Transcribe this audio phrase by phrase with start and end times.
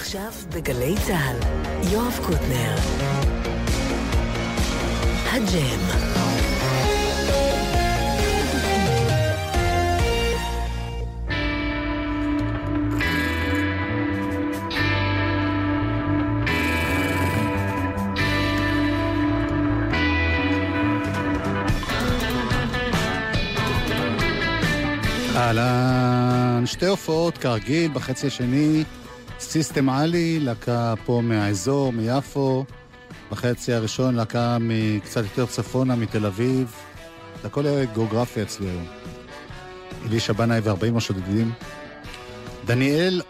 [0.00, 1.36] עכשיו בגלי צה"ל,
[1.92, 2.74] יואב קוטנר.
[5.32, 5.80] הג'ם.
[25.36, 28.84] אהלן, שתי הופעות כרגיל בחצי השני,
[29.40, 32.64] סיסטם עלי, להקה פה מהאזור, מיפו,
[33.30, 36.72] בחצי הראשון להקה מקצת יותר צפונה, מתל אביב.
[37.42, 37.64] זה הכל
[37.94, 38.86] גיאוגרפיה אצלי היום.
[40.06, 41.52] אלישע בנאי וארבעים השודדים.
[42.66, 43.22] דניאל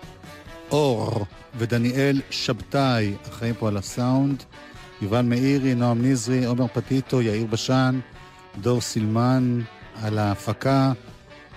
[0.71, 1.27] אור
[1.59, 4.43] ודניאל שבתאי אחראים פה על הסאונד.
[5.03, 8.01] יובל מאירי, נועם נזרי, עומר פטיטו, יאיר בשן,
[8.61, 9.61] דור סילמן
[10.03, 10.93] על ההפקה.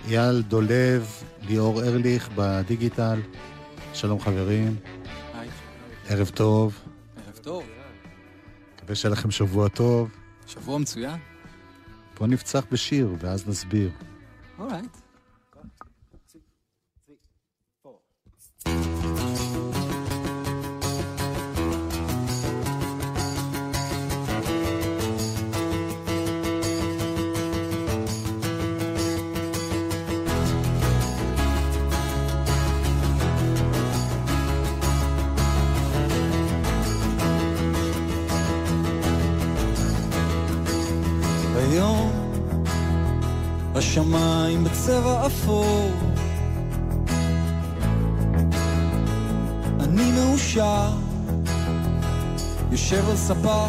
[0.08, 1.06] אייל דולב,
[1.48, 3.20] ליאור ארליך בדיגיטל.
[3.94, 4.76] שלום חברים.
[5.34, 5.48] היי.
[6.08, 6.80] ערב טוב.
[7.26, 7.64] ערב טוב.
[8.76, 10.10] מקווה שיהיה לכם שבוע טוב.
[10.46, 11.18] שבוע מצוין.
[12.18, 13.90] בואו נפצח בשיר ואז נסביר.
[14.58, 14.96] אורייט.
[43.94, 45.90] השמיים בצבע אפור.
[49.80, 50.90] אני מאושר,
[52.70, 53.66] יושב על ספה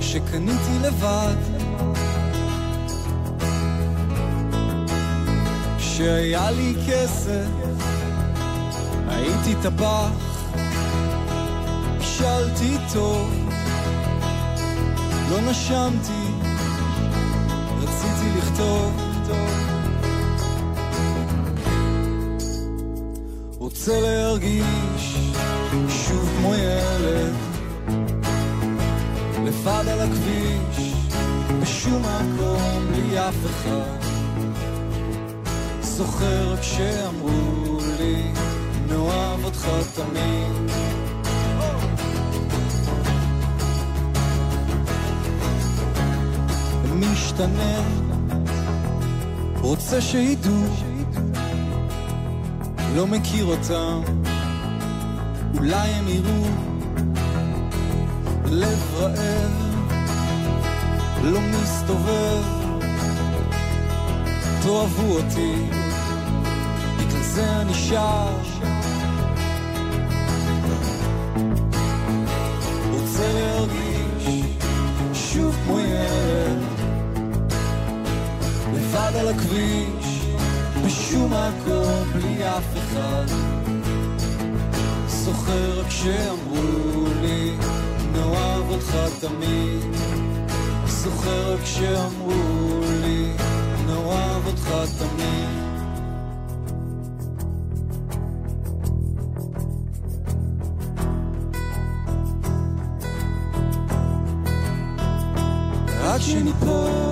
[0.00, 1.36] שקניתי לבד.
[5.78, 7.48] כשהיה לי כסף,
[9.08, 10.10] הייתי טבח,
[12.00, 13.48] שאלתי טוב,
[15.30, 16.27] לא נשמתי
[18.38, 18.92] לכתוב.
[23.58, 25.16] רוצה להרגיש
[25.88, 27.34] שוב כמו ילד
[29.44, 30.94] לבד על הכביש
[31.62, 33.98] בשום מקום בלי אף אחד.
[35.80, 38.22] זוכר כשאמרו לי
[38.88, 40.72] נאהב אותך תמיד.
[47.38, 48.07] משתנה,
[49.68, 50.64] רוצה שידעו,
[52.96, 54.00] לא מכיר אותם,
[55.54, 56.44] אולי הם יראו,
[58.46, 59.52] לב רעב,
[61.22, 62.44] לא מסתובב,
[64.62, 65.54] תאהבו אותי,
[66.98, 68.47] בגלל זה אני שר.
[79.08, 80.26] לבד על הכביש,
[80.86, 83.24] בשום מקום, בלי אף אחד.
[85.08, 87.56] זוכר רק שאמרו לי,
[88.12, 89.96] נאהב אותך תמיד.
[90.86, 93.32] זוכר רק שאמרו לי,
[93.86, 95.48] נאהב אותך תמיד.
[106.04, 107.07] עד שניפול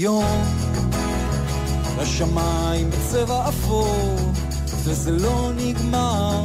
[0.00, 0.44] היום
[1.98, 4.16] השמיים בצבע אפור
[4.84, 6.44] וזה לא נגמר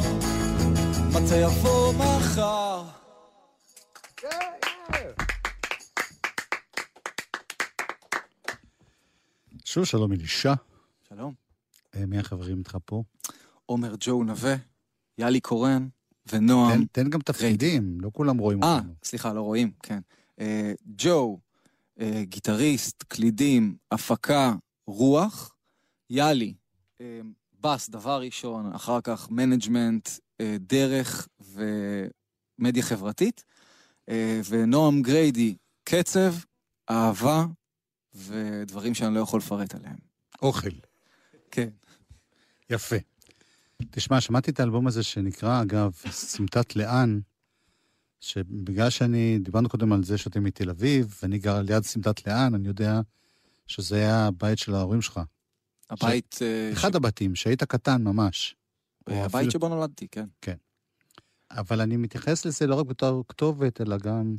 [1.08, 2.82] מתי יבוא מחר
[9.64, 10.54] שוב שלום אלישע.
[11.08, 11.34] שלום.
[11.94, 13.02] אה, מי החברים איתך פה?
[13.66, 14.54] עומר ג'ו נווה,
[15.18, 15.88] יאלי קורן
[16.32, 16.84] ונועם.
[16.84, 18.90] תן, תן גם תפקידים, לא כולם רואים אותנו.
[18.90, 20.00] אה, סליחה, לא רואים, כן.
[20.40, 21.45] אה, ג'ו אה,
[22.22, 24.54] גיטריסט, קלידים, הפקה,
[24.86, 25.56] רוח.
[26.10, 26.54] יאלי,
[27.00, 27.20] אה,
[27.60, 30.08] בס, דבר ראשון, אחר כך management,
[30.40, 33.44] אה, דרך ומדיה חברתית.
[34.08, 36.34] אה, ונועם גריידי, קצב,
[36.90, 37.44] אהבה
[38.14, 39.96] ודברים שאני לא יכול לפרט עליהם.
[40.42, 40.70] אוכל.
[41.50, 41.68] כן.
[42.70, 42.96] יפה.
[43.90, 47.20] תשמע, שמעתי את האלבום הזה שנקרא, אגב, סמטת לאן,
[48.20, 52.68] שבגלל שאני, דיברנו קודם על זה שאתם מתל אביב, ואני גר ליד סמטת לאן, אני
[52.68, 53.00] יודע
[53.66, 55.20] שזה היה הבית של ההורים שלך.
[55.90, 56.38] הבית...
[56.42, 58.56] אה, אחד ש- הבתים, שהיית קטן ממש.
[59.10, 60.06] או הבית אפילו- שבו נולדתי,
[60.40, 60.56] כן.
[61.50, 64.36] אבל אני מתייחס לזה לא רק בתור כתובת, אלא גם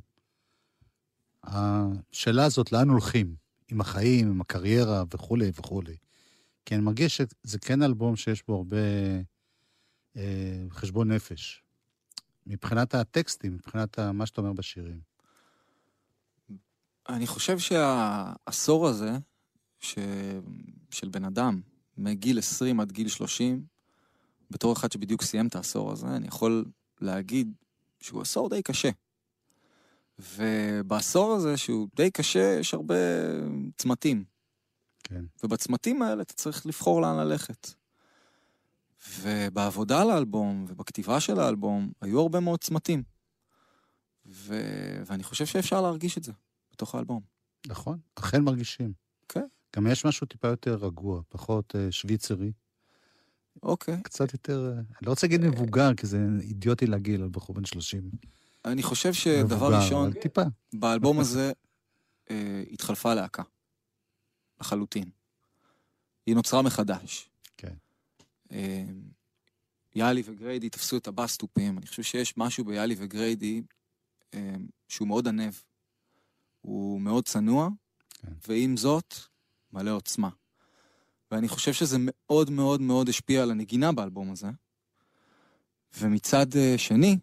[1.44, 3.36] השאלה הזאת, לאן הולכים?
[3.72, 5.98] עם החיים, עם הקריירה וכולי וכולי.
[6.66, 8.78] כי אני מרגיש שזה כן אלבום שיש בו הרבה
[10.18, 11.64] אה, חשבון נפש.
[12.48, 15.00] מבחינת הטקסטים, מבחינת מה שאתה אומר בשירים.
[17.10, 19.12] אני חושב שהעשור הזה,
[19.80, 19.96] ש...
[20.92, 21.62] של בן אדם,
[21.98, 23.66] מגיל 20 עד גיל 30,
[24.52, 26.66] בתור אחד שבדיוק סיים את העשור הזה, אני יכול
[27.02, 27.54] להגיד
[28.00, 28.90] שהוא עשור די קשה.
[30.20, 32.96] ובעשור הזה, שהוא די קשה, יש הרבה
[33.78, 34.24] צמתים.
[35.04, 35.26] כן.
[35.44, 37.68] ובצמתים האלה אתה צריך לבחור לאן ללכת.
[39.20, 43.04] ובעבודה על האלבום ובכתיבה של האלבום היו הרבה מאוד צמתים.
[44.26, 44.56] ו...
[45.06, 46.32] ואני חושב שאפשר להרגיש את זה
[46.72, 47.22] בתוך האלבום.
[47.68, 48.94] נכון, אכן מרגישים.
[49.30, 49.46] כן.
[49.76, 52.52] גם יש משהו טיפה יותר רגוע, פחות אה, שוויצרי,
[53.64, 54.04] אוקיי.
[54.04, 57.66] קצת יותר, אה, אני לא רוצה להגיד מבוגר, כי זה אידיוטי להגיד על בחור בן
[57.66, 58.12] 30.
[58.66, 60.42] אני חושב שדבר מבוגר, ראשון, אבל טיפה.
[60.74, 61.52] באלבום הזה
[62.30, 63.44] אה, התחלפה להקה.
[64.62, 65.10] לחלוטין.
[66.26, 67.30] היא נוצרה מחדש.
[67.58, 67.74] כן.
[68.52, 68.84] אה,
[69.96, 71.78] יאלי וגריידי תפסו את הבסטופים.
[71.78, 73.62] אני חושב שיש משהו ביאלי וגריידי
[74.34, 74.56] אה,
[74.88, 75.54] שהוא מאוד ענב.
[76.62, 77.70] הוא מאוד צנוע,
[78.10, 78.32] כן.
[78.48, 79.16] ועם זאת,
[79.74, 80.30] מלא עוצמה.
[81.32, 84.48] ואני חושב שזה מאוד מאוד מאוד השפיע על הנגינה באלבום הזה.
[86.00, 87.18] ומצד אה, שני,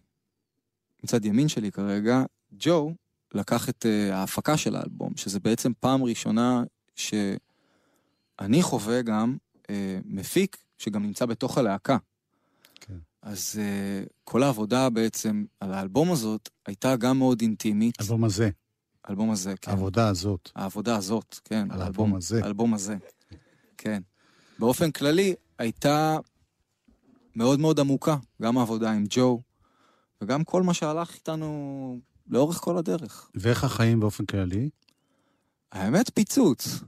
[1.03, 2.23] מצד ימין שלי כרגע,
[2.53, 2.93] ג'ו
[3.33, 6.63] לקח את ההפקה של האלבום, שזה בעצם פעם ראשונה
[6.95, 9.37] שאני חווה גם
[9.69, 11.97] אה, מפיק שגם נמצא בתוך הלהקה.
[12.75, 12.97] כן.
[13.21, 17.99] אז אה, כל העבודה בעצם על האלבום הזאת הייתה גם מאוד אינטימית.
[17.99, 18.49] האלבום הזה,
[19.03, 19.71] האלבום הזה, כן.
[19.71, 20.51] העבודה הזאת.
[20.55, 21.71] העבודה הזאת, כן.
[21.71, 22.43] על האלבום הזה.
[22.43, 22.97] האלבום הזה,
[23.77, 24.01] כן.
[24.59, 26.17] באופן כללי, הייתה
[27.35, 29.41] מאוד מאוד עמוקה, גם העבודה עם ג'ו,
[30.21, 33.29] וגם כל מה שהלך איתנו לאורך כל הדרך.
[33.35, 34.69] ואיך החיים באופן כללי?
[35.71, 36.79] האמת, פיצוץ.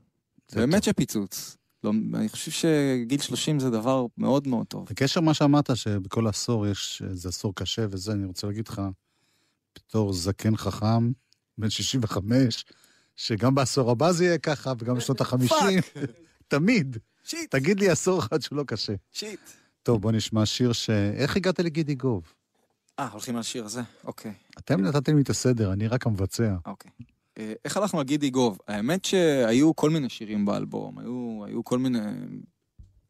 [0.56, 0.94] באמת טוב.
[0.94, 1.58] שפיצוץ.
[1.88, 4.88] לא, אני חושב שגיל 30 זה דבר מאוד מאוד טוב.
[4.90, 8.82] בקשר למה שאמרת, שבכל עשור יש איזה עשור קשה וזה, אני רוצה להגיד לך,
[9.76, 11.12] בתור זקן חכם,
[11.58, 12.66] בן 65,
[13.16, 15.80] שגם בעשור הבא זה יהיה ככה, וגם בשנות החמישים,
[16.48, 16.98] תמיד.
[17.24, 18.94] שיט, תגיד לי עשור אחד שלא קשה.
[19.12, 19.40] שיט.
[19.84, 20.90] טוב, בוא נשמע שיר ש...
[20.90, 22.34] איך הגעת לגידי גוב?
[23.00, 23.82] אה, הולכים על השיר הזה?
[24.04, 24.34] אוקיי.
[24.58, 26.56] אתם נתתם לי את הסדר, אני רק המבצע.
[26.66, 26.92] אוקיי.
[27.38, 28.60] אה, איך הלכנו על גידי גוב?
[28.68, 32.00] האמת שהיו כל מיני שירים באלבום, היו, היו כל מיני...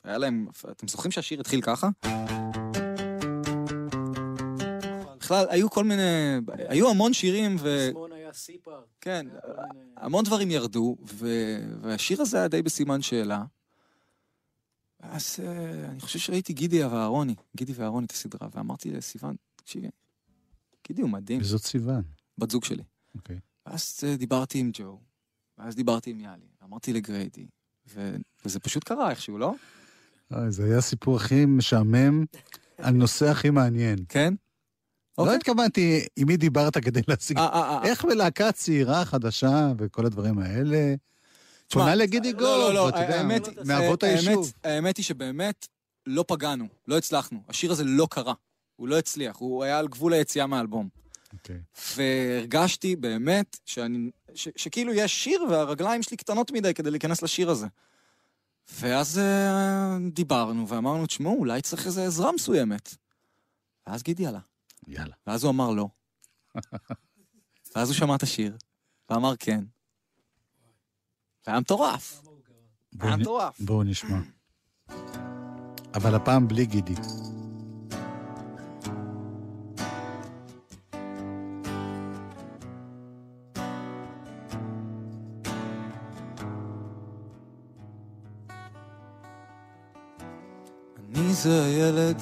[0.04, 0.48] היה להם...
[0.72, 1.90] אתם זוכרים שהשיר התחיל ככה?
[5.20, 6.38] בכלל, היו כל מיני...
[6.70, 7.90] היו המון שירים ו...
[7.92, 8.82] שמאל היה סיפר.
[9.02, 9.26] כן,
[9.98, 11.28] המון דברים ירדו, ו...
[11.82, 13.44] והשיר הזה היה די בסימן שאלה.
[15.00, 19.88] אז אה, אני חושב שראיתי גידי ואהרוני, גידי ואהרוני את הסדרה, ואמרתי לסיוון, תקשיבי,
[20.88, 22.02] גידי הוא מדהים, וזאת סיוון.
[22.38, 22.84] בת זוג שלי.
[23.16, 23.40] אוקיי.
[23.68, 25.00] ואז אה, דיברתי עם ג'ו,
[25.58, 27.46] ואז דיברתי עם יאלי, אמרתי לגריידי,
[27.94, 28.16] ו...
[28.46, 29.54] וזה פשוט קרה איכשהו, לא?
[30.34, 32.26] אה, זה היה הסיפור הכי משעמם,
[32.78, 34.00] על נושא הכי מעניין.
[34.10, 34.34] כן?
[35.18, 35.36] לא אוקיי.
[35.36, 37.38] התכוונתי עם מי דיברת כדי להשיג...
[37.38, 37.80] אה.
[37.84, 40.96] איך בלהקה צעירה, חדשה, וכל הדברים האלה,
[41.68, 44.54] תשמע, פונה לגידי לא, לא, לא, אתה יודע, האמת, מאבות האמת- היישוב.
[44.64, 45.68] האמת היא שבאמת
[46.06, 47.40] לא פגענו, לא הצלחנו.
[47.50, 48.34] השיר הזה לא קרה,
[48.76, 50.90] הוא לא הצליח, הוא היה על גבול היציאה מהאלבום.
[51.34, 51.62] אוקיי.
[51.98, 57.68] והרגשתי באמת שאני, ש, שכאילו יש שיר והרגליים שלי קטנות מדי כדי להיכנס לשיר הזה.
[58.74, 62.96] ואז אה, דיברנו ואמרנו, תשמעו, אולי צריך איזו עזרה מסוימת.
[63.88, 64.40] ואז גידי עלה.
[64.88, 65.14] יאללה.
[65.28, 65.88] ואז הוא אמר לא.
[67.76, 68.58] ואז הוא שמע את השיר,
[69.10, 69.64] ואמר כן.
[71.46, 72.22] זה היה מטורף.
[73.00, 73.60] היה מטורף.
[73.60, 74.20] בואו נשמע.
[75.94, 76.96] אבל הפעם בלי גידי.
[91.44, 92.22] זה הילד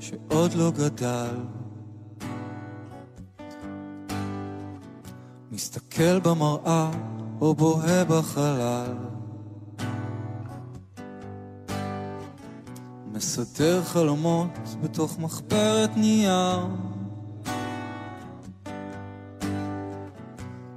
[0.00, 1.36] שעוד לא גדל.
[5.52, 6.90] מסתכל במראה
[7.40, 8.94] או בוהה בחלל.
[13.12, 16.66] מסדר חלומות בתוך מחברת נייר.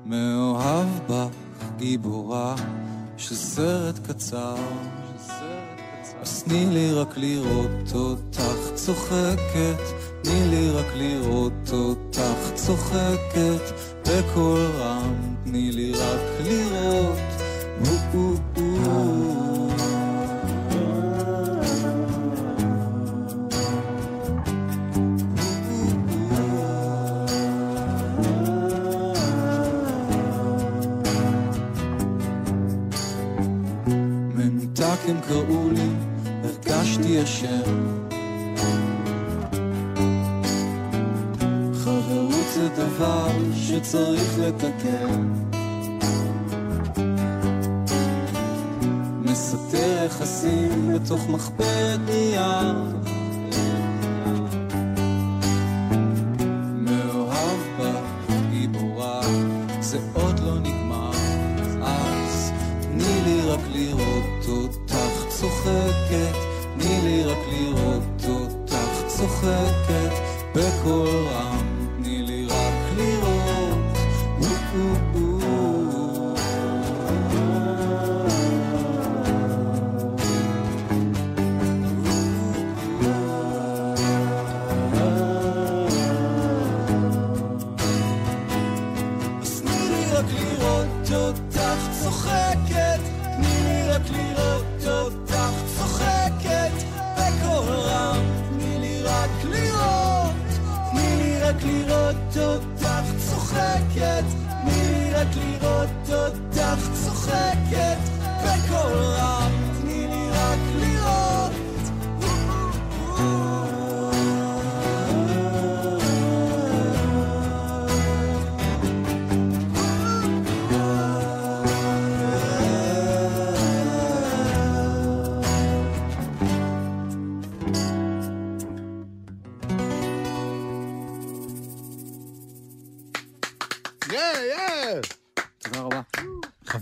[0.06, 2.56] מאוהב בך גיבורה
[3.18, 4.56] של סרט קצר.
[6.50, 9.82] אז תני לי רק לראות אותך צוחקת,
[10.22, 13.74] תני לי רק לראות אותך צוחקת.
[14.02, 17.18] בקול רם, תני לי רק לראות.
[34.36, 35.59] מנותק הם קראו
[43.84, 45.34] שצריך לתקן.
[49.22, 52.09] מסתר יחסים בתוך מחברת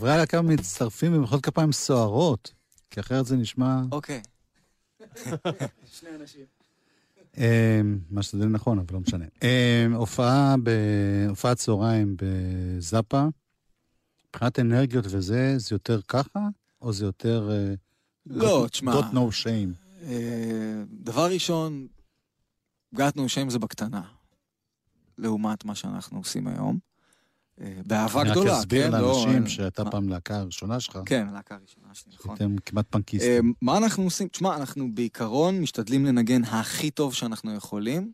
[0.08, 2.54] חברי הלהקה מצטרפים במחיאות כפיים סוערות,
[2.90, 3.82] כי אחרת זה נשמע...
[3.92, 4.22] אוקיי.
[7.38, 9.26] אה, מה שזה נכון, אבל לא משנה.
[9.44, 13.26] אה, הופעה ב- הופעת צהריים בזאפה,
[14.30, 16.48] מבחינת אנרגיות וזה, זה יותר ככה,
[16.82, 17.50] או זה יותר...
[17.52, 17.74] אה,
[18.26, 19.00] לא, got- תשמע.
[19.00, 20.04] got no shame.
[20.04, 21.88] אה, דבר ראשון,
[22.96, 24.02] גטנו שם זה בקטנה,
[25.18, 26.80] לעומת מה שאנחנו עושים היום.
[27.62, 28.92] אה, באהבה אני רק גדולה, אסביר כן?
[28.92, 32.36] לא, לאנשים אה, שהייתה פעם להקה הראשונה שלך, כן, להקה הראשונה שלי, נכון.
[32.36, 33.54] אתם כמעט אה, פנקיסטים.
[33.62, 34.28] מה אנחנו עושים?
[34.28, 38.12] תשמע, אנחנו בעיקרון משתדלים לנגן הכי טוב שאנחנו יכולים,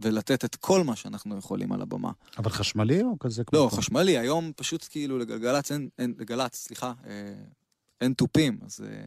[0.00, 2.10] ולתת את כל מה שאנחנו יכולים על הבמה.
[2.38, 3.68] אבל חשמלי או כזה כמו לא?
[3.72, 7.34] חשמלי, היום פשוט כאילו לגלגלצ אין, אין, לגל"צ, סליחה, אה,
[8.00, 9.04] אין תופים, אז, אה,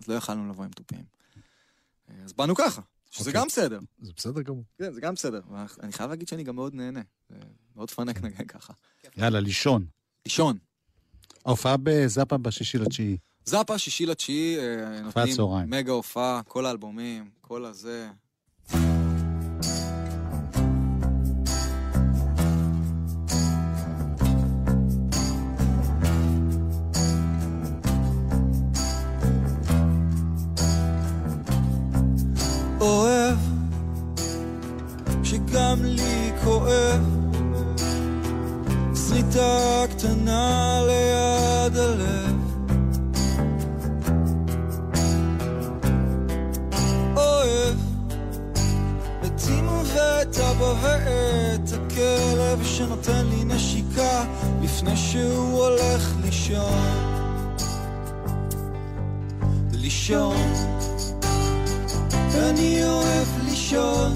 [0.00, 1.04] אז לא יכלנו לבוא עם תופים.
[2.10, 2.82] אה, אז באנו ככה,
[3.16, 3.40] שזה אוקיי.
[3.40, 3.78] גם בסדר.
[4.00, 4.64] זה בסדר גמור.
[4.78, 5.40] כן, זה גם בסדר.
[5.82, 7.00] אני חייב להגיד שאני גם מאוד נהנה.
[7.76, 8.26] מאוד פאנק כן.
[8.26, 8.72] נגן ככה.
[9.16, 9.86] יאללה, לישון.
[10.26, 10.58] לישון.
[11.46, 13.16] ההופעה בזאפה בשישי לתשיעי.
[13.44, 15.70] זאפה, שישי לתשיעי, אה, נותנים.
[15.70, 18.08] מגה הופעה, כל האלבומים, כל הזה.
[35.76, 37.02] שגם לי כואב,
[39.08, 42.36] שריטה קטנה ליד הלב.
[47.16, 47.76] אוהב,
[49.24, 54.24] את אמא ואת אבא ואת הכלב שנותן לי נשיקה
[54.62, 57.16] לפני שהוא הולך לישון.
[59.72, 60.36] לישון.
[62.34, 64.12] אני אוהב לישון,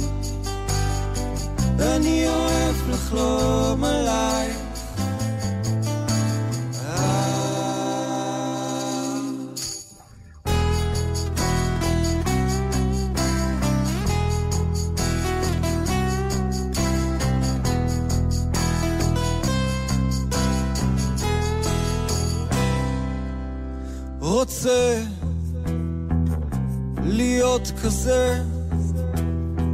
[1.81, 4.51] אני אוהב לחלום עליי.
[24.21, 25.03] רוצה
[27.03, 28.43] להיות כזה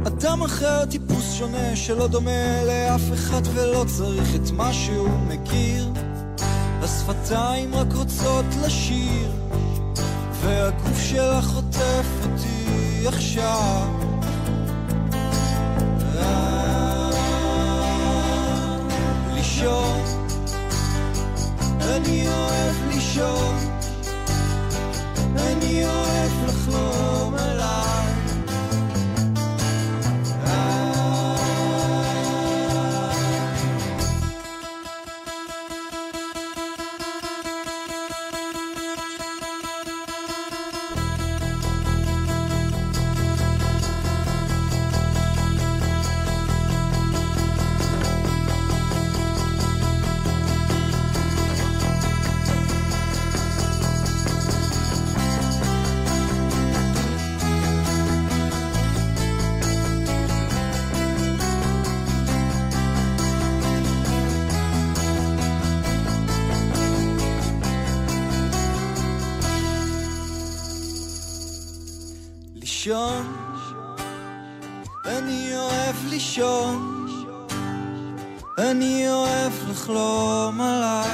[0.07, 1.06] אדם אחר, טיפוס
[1.37, 5.91] שונה שלא דומה לאף אחד ולא צריך את מה שהוא מכיר
[6.81, 9.31] השפתיים רק רוצות לשיר,
[10.41, 13.87] והגוף שלך חוטף אותי עכשיו.
[19.33, 20.01] לישון,
[21.81, 23.55] אני אוהב לישון,
[25.37, 27.17] אני אוהב לחלום.
[72.87, 73.35] לישון,
[75.05, 77.07] אני אוהב לישון,
[78.57, 81.07] אני אוהב לחלום עליי.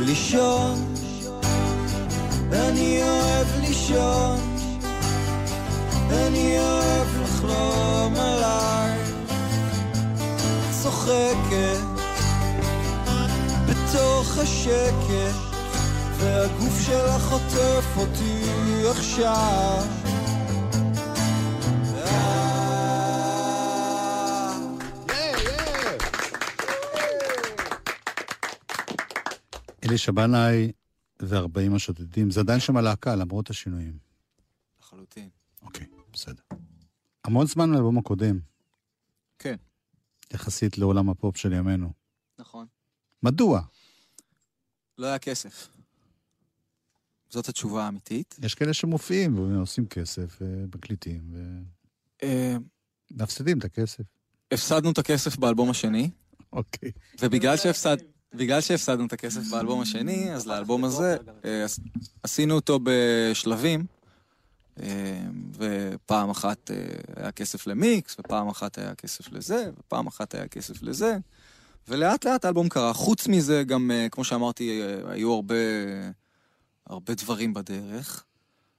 [0.00, 0.94] לישון,
[2.52, 4.56] אני אוהב לישון,
[6.10, 8.98] אני אוהב לחלום עליי.
[10.82, 11.80] צוחקת
[13.66, 15.47] בתוך השקט
[16.28, 18.42] והגוף שלך חוטף אותי
[18.90, 19.84] עכשיו.
[29.84, 30.72] אלי שבנאי
[31.22, 33.98] ו-40 השודדים, זה עדיין שם הלהקה, למרות השינויים.
[34.80, 35.28] לחלוטין.
[35.62, 36.42] אוקיי, בסדר.
[37.24, 38.38] המון זמן מהאלבום הקודם,
[39.38, 39.56] כן,
[40.32, 41.92] יחסית לעולם הפופ של ימינו.
[42.38, 42.66] נכון.
[43.22, 43.60] מדוע?
[44.98, 45.77] לא היה כסף.
[47.30, 48.36] זאת התשובה האמיתית.
[48.42, 50.38] יש כאלה שמופיעים ועושים כסף,
[50.74, 51.20] מקליטים,
[52.22, 52.56] אה,
[53.10, 54.02] ומפסידים את הכסף.
[54.52, 56.10] הפסדנו את הכסף באלבום השני,
[56.52, 56.92] אוקיי.
[57.20, 57.96] ובגלל שהפסד...
[58.34, 61.80] בגלל שהפסדנו את הכסף באלבום השני, אז לאלבום הזה אה, עש-
[62.22, 63.86] עשינו אותו בשלבים,
[64.82, 65.20] אה,
[65.58, 66.76] ופעם אחת אה,
[67.16, 71.16] היה כסף למיקס, ופעם אחת היה כסף לזה, ופעם אחת היה כסף לזה,
[71.88, 72.92] ולאט לאט האלבום קרה.
[72.92, 75.54] חוץ מזה, גם, אה, כמו שאמרתי, אה, היו הרבה,
[76.88, 78.24] הרבה דברים בדרך.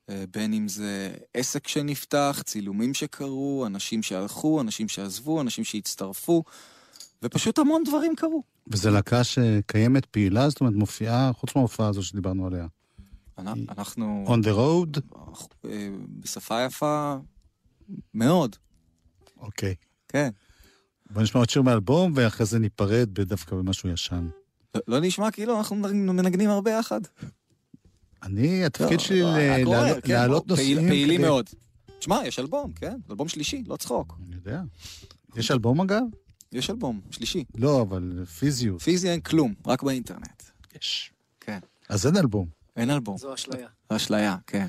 [0.09, 6.43] אה, בין אם זה עסק שנפתח, צילומים שקרו, אנשים שהלכו, אנשים שעזבו, אנשים שהצטרפו,
[7.23, 8.43] ופשוט המון דברים קרו.
[8.67, 12.67] וזו להקה שקיימת פעילה, זאת אומרת מופיעה, חוץ מההופעה הזו שדיברנו עליה.
[13.39, 15.17] אנ- אנחנו On the road?
[15.65, 17.15] אה, בשפה יפה
[18.13, 18.55] מאוד,
[19.37, 19.75] אוקיי.
[20.07, 20.29] כן.
[21.09, 24.29] בוא נשמע עוד שיר מאלבום, ואחרי זה ניפרד דווקא במשהו ישן.
[24.75, 27.01] לא- לא נשמע כאילו אנחנו מנגנים הרבה יחד.
[28.23, 30.87] אני, התפקיד לא, שלי לא, להעלות- כן, בוא, פעיל- נושאים.
[30.89, 31.49] פעילים מאוד.
[31.99, 32.97] תשמע, יש אלבום, כן?
[33.09, 34.17] אלבום שלישי, לא צחוק.
[34.27, 34.61] אני יודע.
[35.35, 36.03] יש אלבום אגב?
[36.51, 37.43] יש אלבום, שלישי.
[37.55, 38.81] לא, אבל פיזיות.
[38.81, 40.43] פיזי אין כלום, רק באינטרנט.
[40.81, 41.11] יש.
[41.39, 41.59] כן.
[41.89, 42.47] אז אין אלבום.
[42.75, 43.17] אין אלבום.
[43.17, 43.67] זו אשליה.
[43.89, 44.67] אשליה, כן.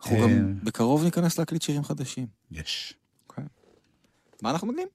[0.00, 2.26] אנחנו אה, גם בקרוב ניכנס להקליט שירים חדשים.
[2.50, 2.94] יש.
[4.42, 4.88] מה אנחנו מנגנים?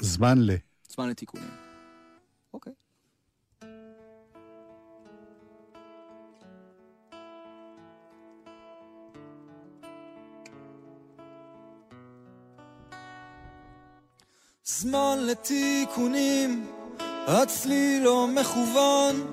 [0.00, 0.50] זמן ל...
[0.94, 1.48] זמן לתיקונים.
[2.54, 2.72] אוקיי.
[14.78, 16.66] זמן לתיקונים,
[17.26, 19.26] הצליל לא מכוון.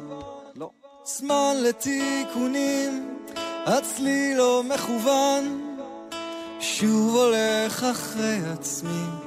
[0.56, 0.70] לא.
[1.06, 3.18] זמן לתיקונים,
[3.66, 5.76] הצליל לא מכוון.
[6.60, 9.27] שוב הולך אחרי עצמי.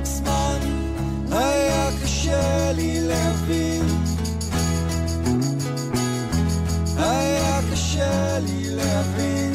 [0.00, 0.58] רק זמן,
[1.32, 3.86] היה קשה לי להבין.
[6.96, 9.52] היה קשה לי להבין.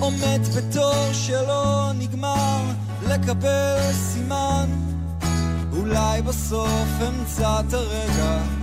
[0.00, 2.62] עומד בתור שלא נגמר
[3.08, 4.68] לקבל סימן.
[5.72, 8.59] אולי בסוף אמצא את הרגע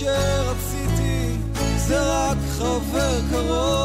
[0.00, 1.36] שרציתי
[1.76, 3.79] זה רק חבר קרוב.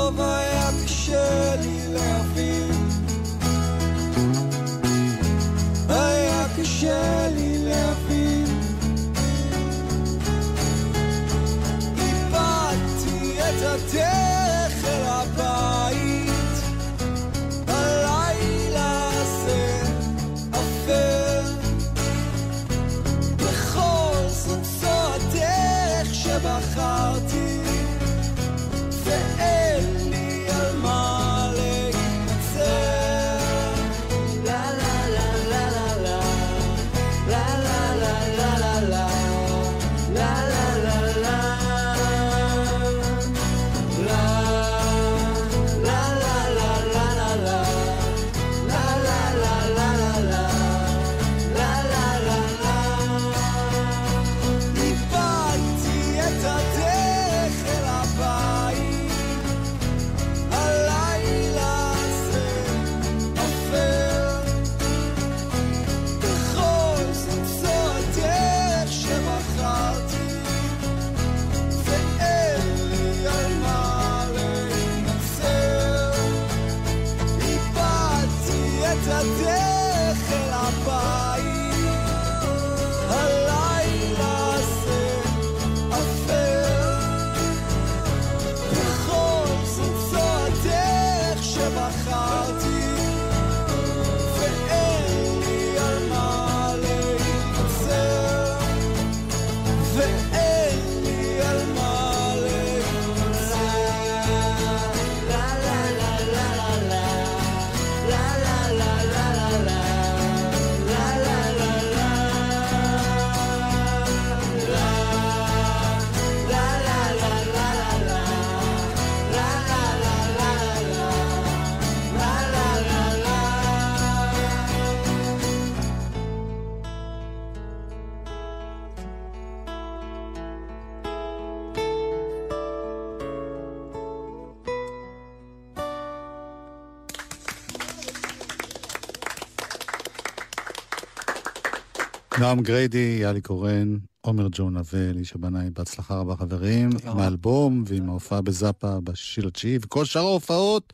[142.55, 148.41] נועם גריידי, יאלי קורן, עומר ג'ון ואלישע הבנאי, בהצלחה רבה חברים, עם האלבום ועם ההופעה
[148.41, 150.93] בזאפה בשישי לתשיעי, וכל שאר ההופעות,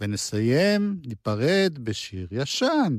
[0.00, 2.98] ונסיים, ניפרד בשיר ישן.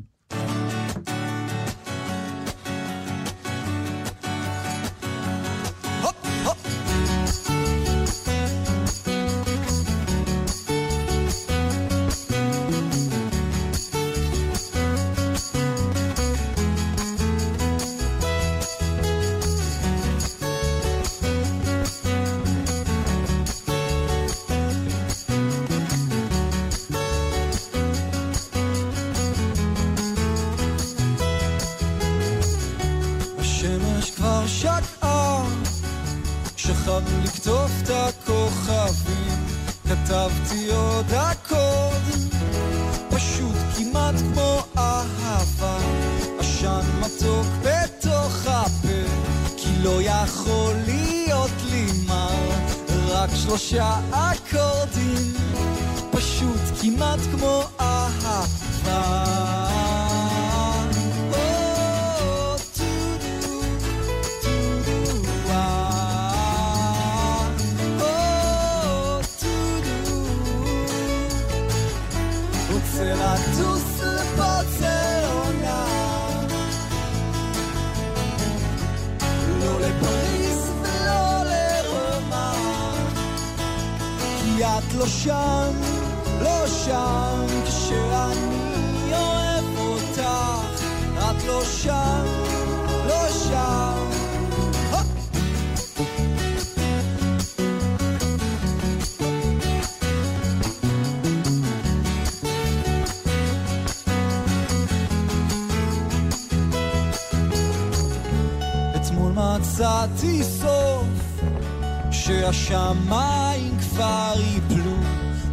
[112.74, 114.96] השמיים כבר ייפלו,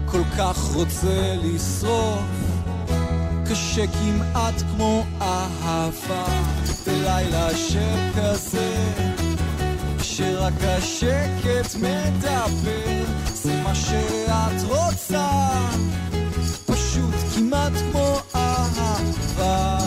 [0.06, 2.24] כל כך רוצה לשרוף,
[3.50, 6.24] קשה כמעט כמו אהבה,
[6.86, 8.84] בלילה שכזה,
[9.98, 13.04] כשרק השקט מדבר,
[13.34, 15.28] זה מה שאת רוצה,
[16.66, 19.79] פשוט כמעט כמו אהבה.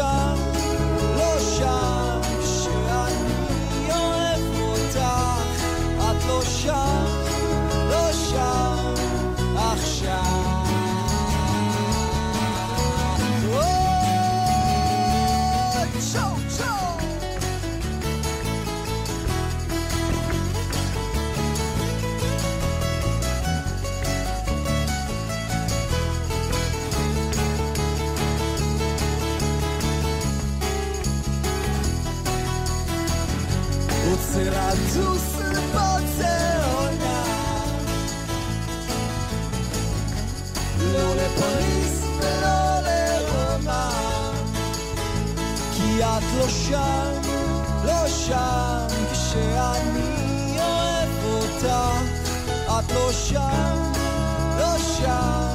[0.00, 0.41] את
[46.72, 47.20] שם,
[47.84, 51.66] לא שם כשאני אוהב אותך.
[52.66, 53.92] את לא שם,
[54.58, 55.51] לא שם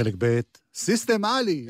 [0.00, 0.40] חלק ב',
[0.74, 1.66] סיסטם עלי.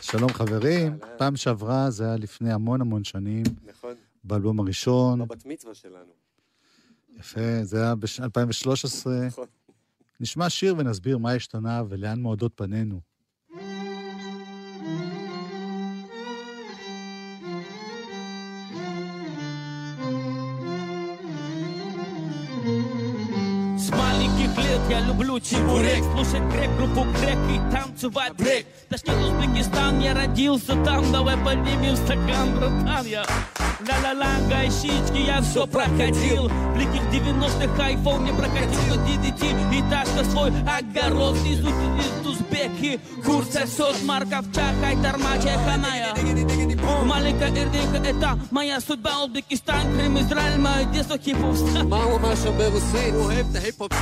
[0.00, 3.94] שלום חברים, פעם שעברה זה היה לפני המון המון שנים, נכון,
[4.24, 5.18] באלבום הראשון.
[5.18, 6.12] בבת מצווה שלנו.
[7.16, 9.10] יפה, זה היה ב-2013.
[9.26, 9.46] נכון.
[10.20, 13.00] נשמע שיר ונסביר מה השתנה ולאן מועדות פנינו.
[25.18, 28.66] люблю чебурек Слушать грек, группу грек и танцевать брек.
[28.88, 33.26] Точнее Узбекистан, я родился там Давай поднимем стакан, братан, я.
[33.80, 36.48] Ля-ля-ля, гайщички, я все проходил.
[36.48, 41.68] В в 90-х, айфон не прокатил Но DDT, и ташка свой огород Внизу
[42.28, 46.14] узбеки, курсы, сот, марков, чакай, тормачай, ханая.
[47.04, 49.24] Маленькая Ирдика, это моя судьба.
[49.24, 53.92] Узбекистан, Крым, Израиль, мое детство, хип-хоп Мама, Маша, был сын, хип-хоп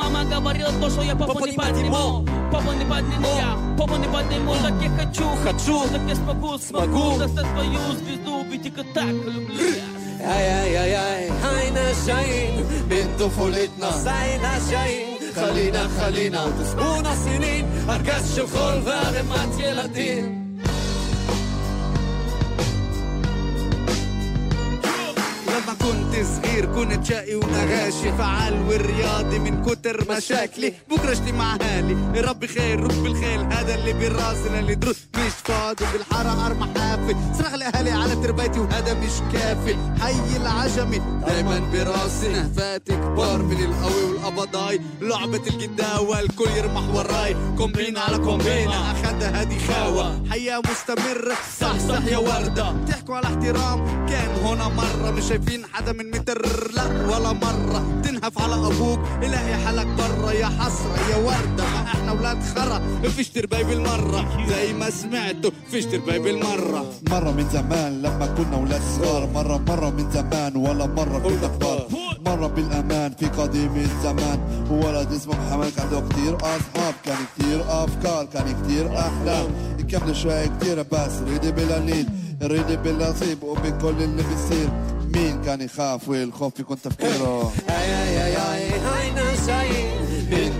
[0.00, 4.55] мама говорила то, что я папу не подниму Папу не подниму я, папу не подниму
[4.61, 9.63] Так я хочу, хочу, так я смогу, смогу Достать свою звезду, ведь только так люблю
[9.75, 17.65] я איי איי איי איי, היי נשאים, בנטו פוליטנה, זי נשאים, חלינה חלינה, ותסבון הסינים,
[17.89, 20.38] ארגז של חול וערימת ילדים.
[26.24, 28.12] صغير كنت شقي ونغاشي.
[28.18, 30.72] فعال والرياضي من كتر مشاكلي.
[30.90, 34.96] بكرة اشتي مع أهلي ربي خير رب الخيل هذا اللي براسنا اللي دروس
[35.30, 37.16] مش فاضي بالحارة أرمى حافي.
[37.38, 39.76] صرخ لأهلي على تربيتي وهذا مش كافي.
[40.00, 42.28] حي العجمي دايما براسي.
[42.28, 47.36] نهفاتي كبار من القوي والقبضاي لعبة الجداوة الكل يرمح وراي.
[47.58, 48.92] كومبينة على كومبينة.
[48.92, 50.22] اخدها هادي خاوة.
[50.30, 51.34] حياة مستمرة.
[51.60, 52.74] صح صح يا وردة.
[52.88, 54.06] تحكوا على احترام.
[54.06, 55.10] كان هنا مرة.
[55.10, 56.72] مش شايفين حدا من متر.
[56.74, 58.00] لا ولا مرة.
[58.04, 59.00] تنهف على أبوك.
[59.22, 60.32] إلهي حالك برا.
[60.32, 61.64] يا حسرة يا وردة.
[61.64, 62.82] ما إحنا ولاد خرا.
[63.16, 64.46] فيش ترباي بالمرة.
[64.48, 64.90] زي ما
[65.20, 66.92] سمعته فيش ترباي بالمرة.
[67.10, 71.86] مرة من زمان لما كنا ولا صغار مرة مرة من زمان ولا مرة كنا كبار
[72.26, 74.38] مرة بالأمان في قديم الزمان
[74.70, 79.46] ولد اسمه محمد كان كتير أصحاب كان كتير أفكار كان كتير أحلام.
[79.90, 82.04] كملوا شوية كتير بس ريدي بلا
[82.42, 84.68] ريدي بلا وبكل اللي بيصير.
[85.14, 90.09] مين كان يخاف والخوف يكون تفكيره؟ هاي هاي هاي هاي نسايين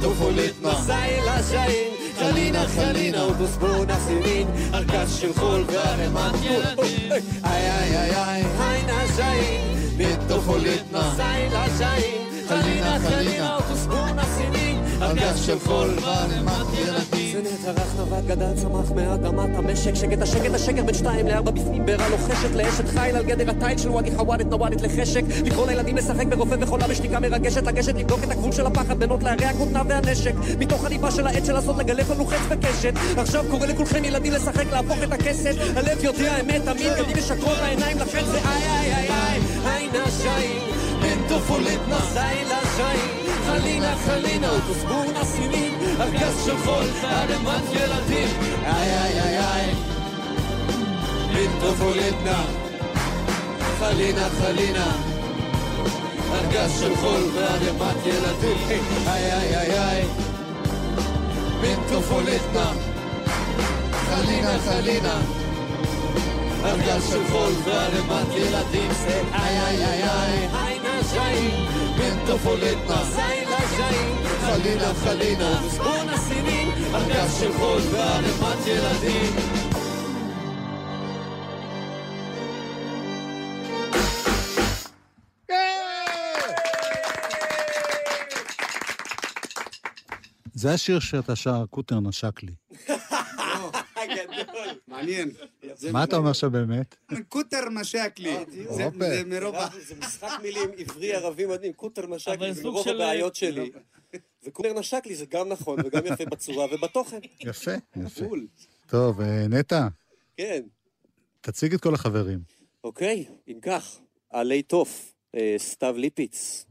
[0.00, 7.12] נשאים, בנטו פוליטנה, זי נשאים, חלינה חלינה, ותסבון הסינים, ארגז של חול וערימת ילדים.
[7.44, 12.98] איי איי איי איי, היי נשאים, בנטו פוליטנה, זי נשאים, חלינה
[15.02, 17.32] הסינים, ארגז של חול וערימת ילדים.
[17.32, 19.94] זה נטרח נבט גדל צמח מאדמת המשק.
[19.94, 21.86] שקט השקט השקר בין שתיים לארבע בפנים.
[21.86, 25.22] בירה לוחשת לאשת חיל על גדר התיל של וואדי חוואדת נוואדת לחשק.
[25.44, 27.62] לקרוא לילדים לשחק ברופא וחולה בשתיקה מרגשת.
[27.62, 30.34] לגשת לבדוק את הגבול של הפחד בינות להרי הכותנה והנשק.
[30.58, 32.94] מתוך הליבה של העט של לעשות לגלף לנו חץ וקשת.
[33.16, 35.54] עכשיו קורא לכולכם ילדים לשחק להפוך את הכסת.
[35.76, 39.40] הלב יודע אמת תמיד גדים משקרות העיניים לכן זה איי איי איי איי.
[39.64, 40.79] היי נשאים
[41.30, 48.28] בנטו פוליטנה זי לשאים חלינה חלינה ותסבור נסינים ארגז של חול ערימת ילדים
[48.64, 49.74] איי איי איי איי.
[51.34, 52.42] בנטו פוליטנה
[53.78, 54.92] חלינה חלינה
[56.32, 60.04] ארגז של חול וערימת ילדים איי איי איי איי.
[61.60, 62.72] בנטו פוליטנה
[63.92, 65.20] חלינה חלינה
[66.64, 70.79] ארגז של חול וערימת ילדים זה איי איי איי איי
[71.12, 71.66] היינה ז'אין
[71.98, 79.34] בנטו פוליטנה זיילה ז'אין חלינה חלינה בונה סינים ארגז של חול וערימת ילדים
[90.54, 92.52] זה השיר שאתה שר, קוטר נשק לי.
[94.88, 95.30] מעניין.
[95.92, 96.96] מה אתה אומר עכשיו באמת?
[97.28, 98.36] קוטר משק לי.
[98.68, 98.88] זה-
[99.26, 99.54] מרוב.
[99.86, 103.70] זה משחק מילים עברי-ערבי מדהים, קוטר נשק אבל לי, זה מרוב של- הבעיות שלי.
[104.44, 107.18] וקוטר נשק לי זה גם נכון וגם יפה בצורה ובתוכן.
[107.40, 108.24] יפה, יפה.
[108.86, 109.88] טוב, אה, נטע,
[110.36, 110.62] כן.
[111.40, 112.38] תציג את כל החברים.
[112.84, 113.98] אוקיי, אם כך,
[114.30, 116.66] עלי תוף, אה, סתיו ליפיץ.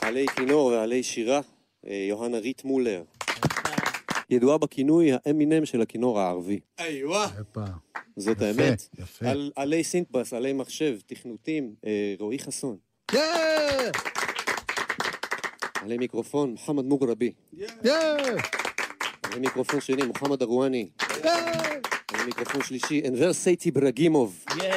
[0.00, 1.40] עלי כינור ועלי שירה,
[1.86, 3.02] אה, יוהנה ריט מולר.
[4.30, 6.60] ידועה בכינוי האמינם של הכינור הערבי.
[6.78, 7.28] איווה.
[8.16, 8.88] זאת האמת.
[8.98, 9.28] יפה.
[9.30, 12.76] על- עלי סינטבס, עלי מחשב, תכנותים, אה, רועי חסון.
[15.82, 17.32] עלי מיקרופון, מוחמד מוגרבי.
[19.22, 20.88] עלי מיקרופון שני, מוחמד ארואני.
[21.22, 24.44] עלי מיקרופון שלישי, אנבר סייטי ברגימוב.
[24.56, 24.74] יא, יא.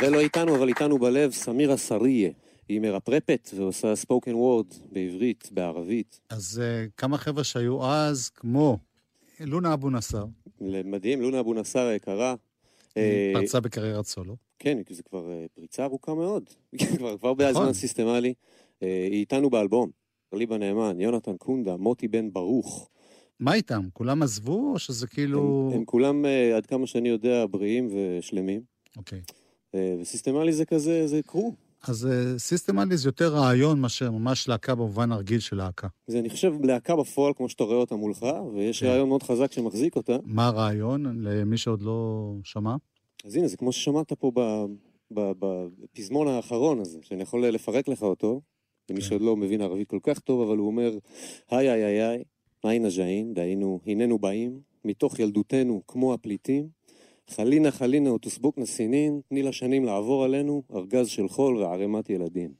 [0.00, 2.30] ולא איתנו, אבל איתנו בלב, סמירה סריה.
[2.68, 6.20] היא מרפרפת ועושה ספוקן וורד בעברית, בערבית.
[6.30, 8.78] אז אה, כמה חבר'ה שהיו אז, כמו
[9.40, 10.24] לונה אבו נסאר,
[10.60, 12.34] מדהים, לונה אבו נסאר היקרה.
[12.96, 14.36] אה, פרצה בקריירת סולו.
[14.58, 16.44] כן, זה כבר אה, פריצה ארוכה מאוד.
[16.96, 17.72] כבר כבר בזמן נכון.
[17.72, 18.34] סיסטמלי.
[18.80, 19.90] היא איתנו באלבום.
[20.32, 22.90] ליבה נאמן, יונתן קונדה, מוטי בן ברוך.
[23.40, 23.88] מה איתם?
[23.92, 25.68] כולם עזבו, או שזה כאילו...
[25.72, 26.24] הם, הם כולם,
[26.56, 28.60] עד כמה שאני יודע, בריאים ושלמים.
[28.96, 29.20] אוקיי.
[29.74, 31.54] אה, וסיסטמלי זה כזה, זה קרו.
[31.88, 35.88] אז סיסטמלי זה יותר רעיון מאשר ממש להקה במובן הרגיל של להקה.
[36.06, 38.86] זה, אני חושב, להקה בפועל, כמו שאתה רואה אותה מולך, ויש כן.
[38.86, 40.16] רעיון מאוד חזק שמחזיק אותה.
[40.24, 42.76] מה הרעיון, למי שעוד לא שמע?
[43.24, 44.32] אז הנה, זה כמו ששמעת פה
[45.10, 48.40] בפזמון האחרון הזה, שאני יכול לפרק לך אותו,
[48.90, 49.06] למי כן.
[49.06, 50.98] שעוד לא מבין ערבית כל כך טוב, אבל הוא אומר,
[51.50, 52.24] היי היי היי
[52.64, 56.68] היי נג'אין, דהיינו, הננו באים, מתוך ילדותנו כמו הפליטים,
[57.30, 62.50] חלינה חלינה ותוסבוקנה סינין, תני לשנים לעבור עלינו, ארגז של חול וערימת ילדים.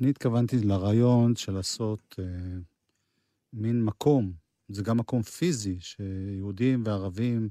[0.00, 2.24] אני התכוונתי לרעיון של לעשות אה,
[3.52, 4.32] מין מקום,
[4.68, 7.48] זה גם מקום פיזי, שיהודים וערבים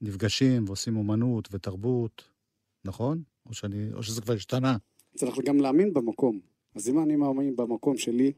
[0.00, 2.24] נפגשים ועושים אומנות ותרבות,
[2.84, 3.22] נכון?
[3.46, 4.76] או, שאני, או שזה כבר השתנה.
[5.14, 6.40] צריך גם להאמין במקום.
[6.74, 8.32] אז אם אני מאמין במקום שלי,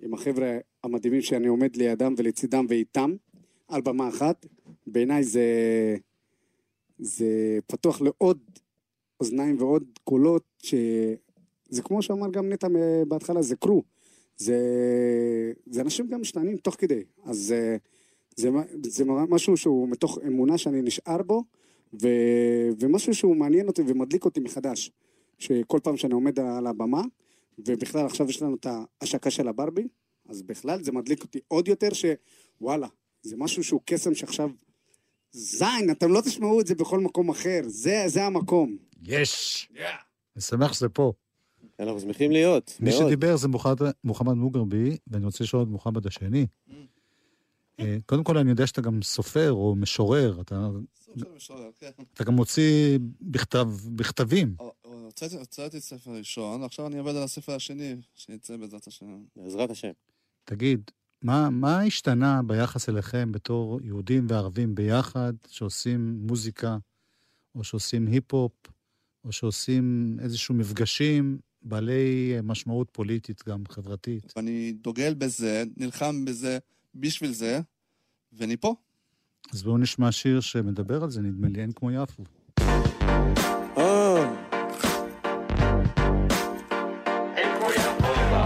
[0.00, 3.14] עם החבר'ה המדהימים שאני עומד לידם ולצידם ואיתם,
[3.68, 4.46] על במה אחת,
[4.86, 5.42] בעיניי זה,
[6.98, 8.38] זה פתוח לעוד
[9.20, 12.68] אוזניים ועוד קולות, שזה כמו שאמר גם נטע
[13.08, 13.82] בהתחלה, זה קרו.
[14.36, 14.58] זה,
[15.66, 17.04] זה אנשים גם משתנים תוך כדי.
[17.24, 17.76] אז זה,
[18.36, 18.50] זה,
[18.86, 21.44] זה משהו שהוא מתוך אמונה שאני נשאר בו,
[22.02, 22.08] ו,
[22.80, 24.90] ומשהו שהוא מעניין אותי ומדליק אותי מחדש.
[25.38, 27.02] שכל פעם שאני עומד על הבמה,
[27.58, 29.88] ובכלל עכשיו יש לנו את ההשקה של הברבי,
[30.28, 32.88] אז בכלל זה מדליק אותי עוד יותר שוואלה,
[33.22, 34.50] זה משהו שהוא קסם שעכשיו...
[35.34, 38.76] זין, אתם לא תשמעו את זה בכל מקום אחר, זה, זה המקום.
[39.02, 39.68] יש!
[40.36, 41.12] אני שמח שזה פה.
[41.80, 43.02] אנחנו שמחים להיות, מי מאוד.
[43.06, 46.46] שדיבר זה מוחמד, מוחמד מוגרבי, ואני רוצה לשאול את מוחמד השני.
[47.80, 50.68] אה, קודם כל, אני יודע שאתה גם סופר או משורר, אתה,
[51.04, 51.90] של משורר, כן.
[52.14, 54.54] אתה גם מוציא בכתב, בכתבים.
[54.60, 59.06] אה, אה, הוצאתי- הוצאתי ספר ראשון, ועכשיו אני עובד על הספר השני, שיצא בעזרת השם.
[59.36, 59.90] בעזרת השם.
[60.44, 60.90] תגיד,
[61.24, 66.76] מה, מה השתנה ביחס אליכם בתור יהודים וערבים ביחד, שעושים מוזיקה,
[67.54, 68.52] או שעושים היפ-הופ,
[69.24, 74.32] או שעושים איזשהו מפגשים בעלי משמעות פוליטית, גם חברתית?
[74.36, 76.58] ואני דוגל בזה, נלחם בזה,
[76.94, 77.60] בשביל זה,
[78.32, 78.74] ואני פה.
[79.52, 82.24] אז בואו נשמע שיר שמדבר על זה, נדמה לי, אין כמו יפו.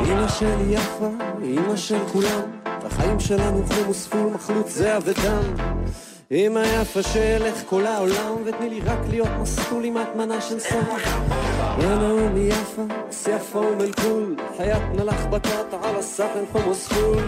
[0.02, 1.10] אמא שלי יפה,
[1.44, 5.43] אמא של כולם, החיים שלנו חומוס פול מחלוץ זהה ודם.
[6.31, 10.79] אמא יפה שאלך כל העולם, ותני לי רק להיות מסטול עם הטמנה של סם.
[11.79, 17.23] انا امي يافا سيافا ام الكل حياتنا لخبطات على الساحل حمص فول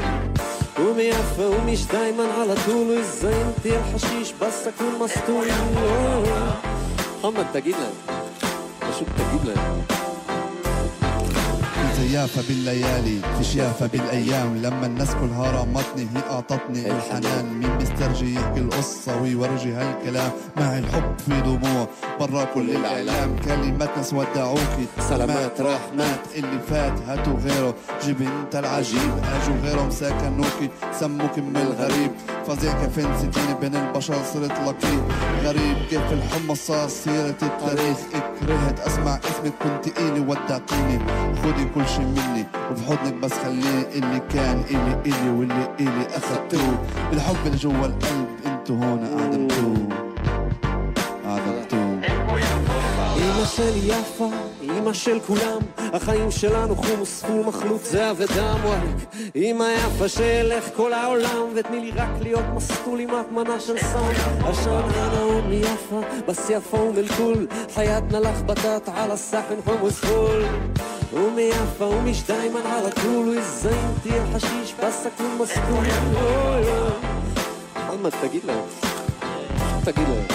[0.79, 5.47] امي يافا ومش دايما على طول ازاي انت الحشيش بس اكون مسطول
[7.23, 8.17] محمد تجيب لنا
[8.99, 9.81] شو تجيب لنا
[12.02, 14.56] يافا بالليالي فيش يافا بالأيام.
[14.56, 17.46] لما الناس كلها رمتني هي أعطتني الحنان.
[17.58, 21.88] مين بيسترجي يحكي القصة ويورجي هالكلام معي الحب في دموع
[22.20, 23.36] برا كل الإعلام.
[23.36, 27.74] كلمات ناس ودعوكي سلامات راح مات اللي فات هاتوا غيره.
[28.04, 30.70] جيب انت العجيب اجوا غيرهم سكنوكي
[31.00, 32.10] سموك من الغريب.
[32.46, 35.00] فزي كيف نسيتيني بين البشر صرت لطيف
[35.44, 37.96] غريب كيف الحمص صار سيرة التاريخ.
[38.40, 40.98] كرهت أسمع اسمك كنت إلي ودعتيني.
[41.42, 46.77] خدي كل شي مني وبحضنك بس خليني اللي كان إلي إلي واللي إلي أخدتوه
[47.13, 49.89] الحب اللي جوا القلب انتو هون أعدمتوه
[51.25, 52.01] أعدمتوه
[53.17, 54.29] אמא של יפה,
[54.63, 55.59] אמא של כולם,
[55.93, 59.15] החיים שלנו חומוס פול מחלוט זהב ודם וואלק.
[59.35, 64.47] אמא יפה שאלך כל העולם, ותני לי רק להיות מסטול עם הטמנה של סם.
[64.49, 70.01] עשן הנאום מיפה, בס יפה ומלכול, حياتنا لخبطت على الصحن حمص
[71.12, 75.86] قومي يافا قومي دايما على طول وازاي انت يا حشيش بس أكون مسكون
[77.76, 78.66] محمد تجيلة
[79.86, 80.26] تجيلة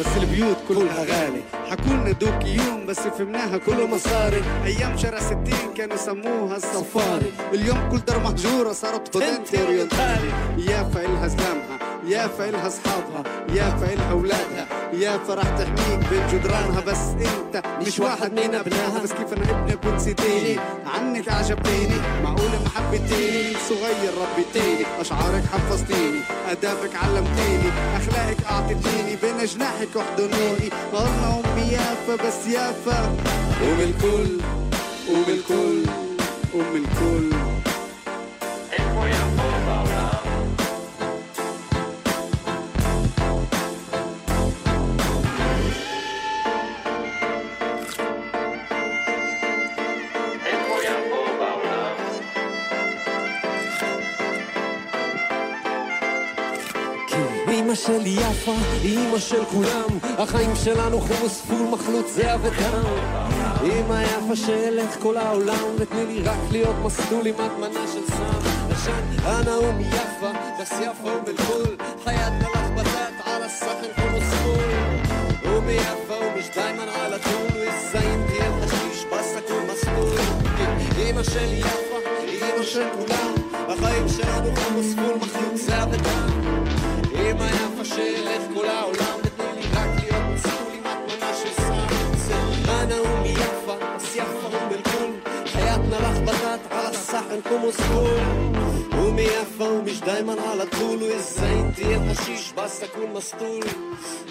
[0.00, 4.42] بس البيوت كلها غالي حكون ندوب يوم بس فهمناها كله مصاري.
[4.64, 5.44] أيام شارع 60
[5.76, 7.32] كانوا يسموها الصفاري.
[7.52, 9.88] اليوم كل دار مهجوره صارت فضنتر يا
[10.58, 13.22] يافا سلامها يافا إلها أصحابها
[13.54, 19.00] يافا إلها أولادها يافا راح تحميك بين جدرانها بس أنت مش واحد من أبنائها.
[19.04, 26.96] بس كيف أنا ابنك ونسيتيني عنك عجبتيني معقولة ما حبيتيني؟ صغير ربيتيني أشعارك حفظتيني آدابك
[26.96, 33.04] علمتيني أخلاقك أعطيتيني بين جناحك احضنوني قلنا أمي يافا بس يافا.
[33.62, 34.40] ام الكل
[35.10, 35.82] ام الكل
[36.54, 37.41] ام الكل.
[57.86, 59.98] של יפה היא אימא של כולם.
[60.18, 62.84] החיים שלנו חומוס פול מחלות זהה ודם
[63.62, 68.50] אימא יפה שאלך כל העולם ותני לי רק להיות מסלול עם הדמנה של סם.
[68.70, 70.30] עשן הוא מיפה,
[70.60, 75.52] בס יפה ובלבול חיית מלח בדת על הסחן חומוס פול.
[75.52, 80.18] ומיפה ומשדיימן על הטון, וזין תהיה חשיש בסכול מסלול
[80.98, 83.34] אימא של יפה היא אימא של כולם.
[83.68, 86.42] החיים שלנו חומוס פול מחלות זהה ודם
[87.14, 92.95] אימא יפה שאלך כל העולם ותני לי רק להיות מסלול עם הטמנה של סם أنا
[93.19, 98.19] أمي يافا بس يافا أم الكل حياتنا لخبطت على الصحن حمص فول
[98.93, 103.65] أمي يافا ومش دايما على طول وإزاي انتي الحشيش بس أكون مسطول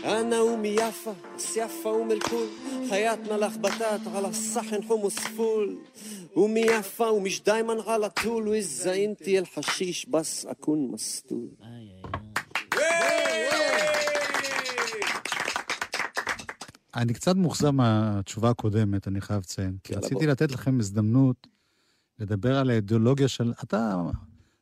[0.05, 2.47] أنا أمي يافا بس يافا أم الكل
[2.90, 5.78] حياتنا لخبطت على الصحن حمص فول
[6.38, 11.49] أمي يافا ومش دايما على طول وإزاي انتي الحشيش بس أكون مسطول
[16.95, 19.77] אני קצת מאוכזב מהתשובה הקודמת, אני חייב לציין.
[19.83, 20.27] כי רציתי.
[20.27, 21.47] לתת לכם הזדמנות
[22.19, 23.53] לדבר על האידיאולוגיה של...
[23.63, 24.01] אתה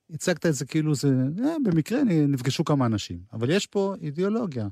[0.09, 1.07] הצגת את זה כאילו זה...
[1.43, 3.19] אה, במקרה נפגשו כמה אנשים.
[3.33, 4.67] אבל יש פה אידיאולוגיה.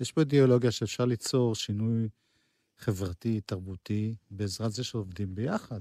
[0.00, 2.08] יש פה אידיאולוגיה שאפשר ליצור שינוי
[2.78, 5.80] חברתי, תרבותי, בעזרת זה שעובדים ביחד.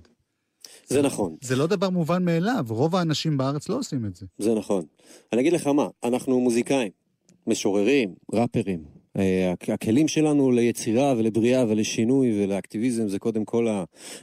[0.87, 1.35] זה נכון.
[1.41, 4.25] זה לא דבר מובן מאליו, רוב האנשים בארץ לא עושים את זה.
[4.37, 4.85] זה נכון.
[5.33, 6.91] אני אגיד לך מה, אנחנו מוזיקאים,
[7.47, 8.94] משוררים, ראפרים.
[9.19, 13.67] אה, הכ- הכלים שלנו ליצירה ולבריאה ולשינוי ולאקטיביזם זה קודם כל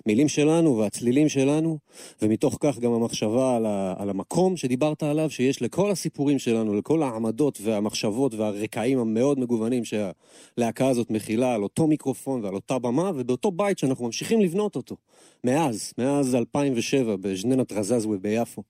[0.06, 1.78] המילים שלנו והצלילים שלנו,
[2.22, 7.02] ומתוך כך גם המחשבה על, ה, על המקום שדיברת עליו, שיש לכל הסיפורים שלנו, לכל
[7.02, 13.50] העמדות והמחשבות והרקעים המאוד מגוונים שהלהקה הזאת מכילה על אותו מיקרופון ועל אותה במה, ובאותו
[13.50, 14.96] בית שאנחנו ממשיכים לבנות אותו.
[15.44, 18.62] מאז, מאז 2007 בז'ננת רזזווה ביפו.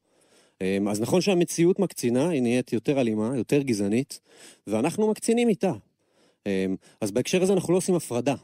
[0.60, 4.20] אמ, אז נכון שהמציאות מקצינה, היא נהיית יותר אלימה, יותר גזענית,
[4.66, 5.72] ואנחנו מקצינים איתה.
[6.46, 8.34] אמ, אז בהקשר הזה אנחנו לא עושים הפרדה.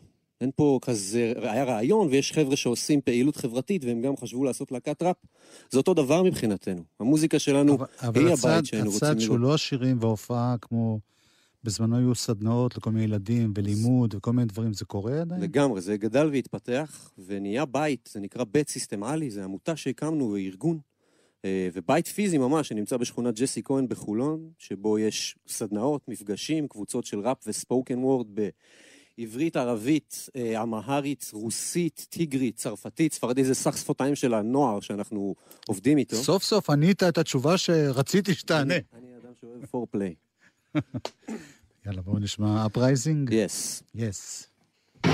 [0.40, 5.02] אין פה כזה, היה רעיון ויש חבר'ה שעושים פעילות חברתית והם גם חשבו לעשות להקת
[5.02, 5.16] ראפ.
[5.70, 6.82] זה אותו דבר מבחינתנו.
[7.00, 9.48] המוזיקה שלנו אבל, אבל היא הצד, הבית שהיינו רוצים הצד שהוא לראות.
[9.48, 11.00] לא השירים וההופעה, כמו
[11.64, 15.40] בזמנו היו סדנאות לכל מיני ילדים ולימוד וכל מיני דברים, זה קורה עדיין?
[15.40, 20.78] לגמרי, זה גדל והתפתח, ונהיה בית, זה נקרא בית סיסטמלי, זה עמותה שהקמנו וארגון.
[21.44, 27.20] אה, ובית פיזי ממש, שנמצא בשכונת ג'סי כהן בחולון, שבו יש סדנאות, מפגשים, קבוצות של
[27.20, 28.26] ראפ וספוקן וורד
[29.18, 35.34] בעברית, ערבית, אה, אמהרית, רוסית, טיגרית, צרפתית, ספרדית, זה סך שפתיים של הנוער שאנחנו
[35.68, 36.16] עובדים איתו.
[36.16, 38.74] סוף סוף ענית את התשובה שרציתי שתענה.
[38.74, 40.14] אני אדם שאוהב פורפליי.
[41.86, 43.32] יאללה, בואו נשמע אפרייזינג.
[43.32, 43.82] יס.
[43.94, 44.48] יס.
[45.02, 45.08] כי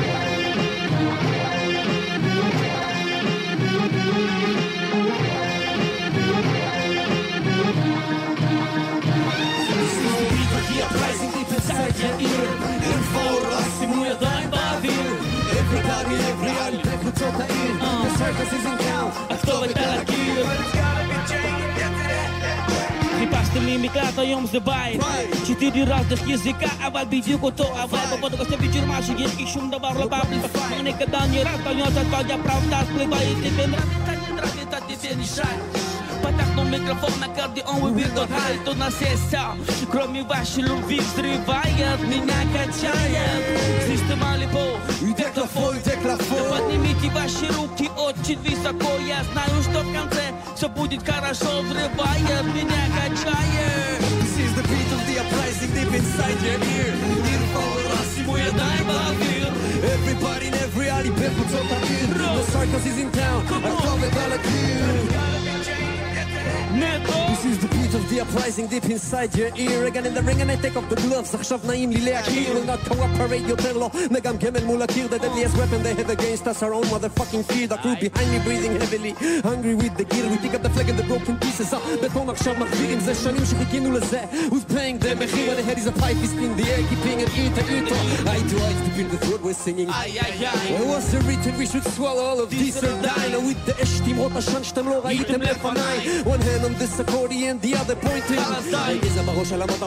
[17.15, 20.47] למצוא תאים, בסרקס איזן קאו, הכתובת על הקיר.
[23.19, 25.01] חיפשתי לי מקלט, היום זה בית.
[25.45, 27.99] שתדעי רב תחי זיקה, אבל בדיוק אותו הווי.
[28.17, 30.81] בפודקאסט בג'רמה שיש לי שום דבר לא בא בלי פייט.
[30.81, 35.94] אני קטן נראה, טעויות, אתה יודע, פראוטה, פליבה, איתי בן רב, תתתי, תתתי, תתתי, תתתי,
[36.37, 39.59] Zataknął mikrofon, akordeon wybiegł haj To nas jest sam,
[39.91, 43.45] кроме вашей любви Взрывает меня, качает
[43.85, 44.65] Слишком алибо
[45.03, 51.07] И декрафон, декрафон Поднимите ваши руки очень высоко Я знаю, что в конце все будет
[51.07, 56.95] хорошо Взрывает меня, качает This is the beat of the uprising deep inside your ear
[57.27, 59.53] Нервовый раз, ему я дай бавир
[59.95, 64.03] Everybody in every alley, barefoot on my ear The circus is in town, I love
[64.03, 65.34] it all clear
[67.40, 70.42] This is the beat of the uprising deep inside your ear Again in the ring
[70.42, 73.90] and I take off the gloves עכשיו נעים לי להכיר will not cooperate יותר לא
[74.12, 77.68] מגמגם אל מול הקיר The deadliest weapon they have against us our own motherfucking fear
[77.68, 79.14] The crew behind me breathing heavily
[79.50, 82.56] Hungry with the gear We pick up the flag and the broken pieces הבטון עכשיו
[82.60, 86.22] מחזירים זה שנים שחיכינו לזה Who's paying the מחיר When the head is a pipe
[86.26, 87.96] is in the air Keeping it ear to ear to
[88.32, 91.54] Eye to eye to feel the throat we're singing איי איי איי It was written
[91.62, 94.90] we should swallow all of this or die Now with the אש תמרות עשן שאתם
[94.90, 98.37] לא ראיתם לפניי One hand on this accordion, the other pointing.
[98.37, 99.29] Yes, I'm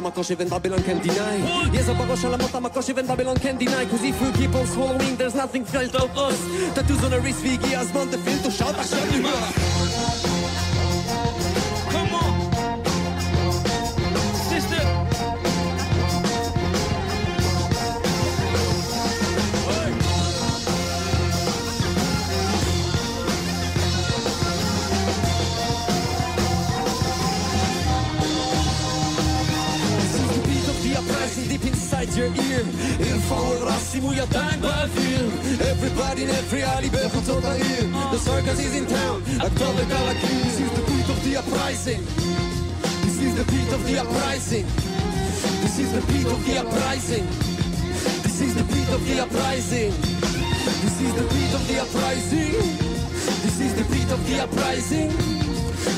[0.05, 1.38] a even Babylon can deny.
[1.73, 3.86] Yes, I'm a even Babylon can deny.
[3.86, 6.39] Cause if we keep on swallowing, there's nothing felt of us.
[6.75, 10.36] Tattoos on our wrist, Vigi, Asman, the field to shout, Hashem,
[32.02, 32.64] inside your ear.
[33.00, 35.30] Informatie hoe je dankbaar viel
[35.60, 40.60] Everybody in every alley hear The circus is in town, I told the galaxy This
[40.60, 42.02] is the beat of the uprising.
[43.04, 44.66] This is the beat of the uprising.
[45.62, 47.26] This is the beat of the uprising.
[48.24, 49.91] This is the beat of the uprising.
[50.84, 52.54] This is the beat of the uprising.
[53.43, 55.10] This is the beat of the uprising.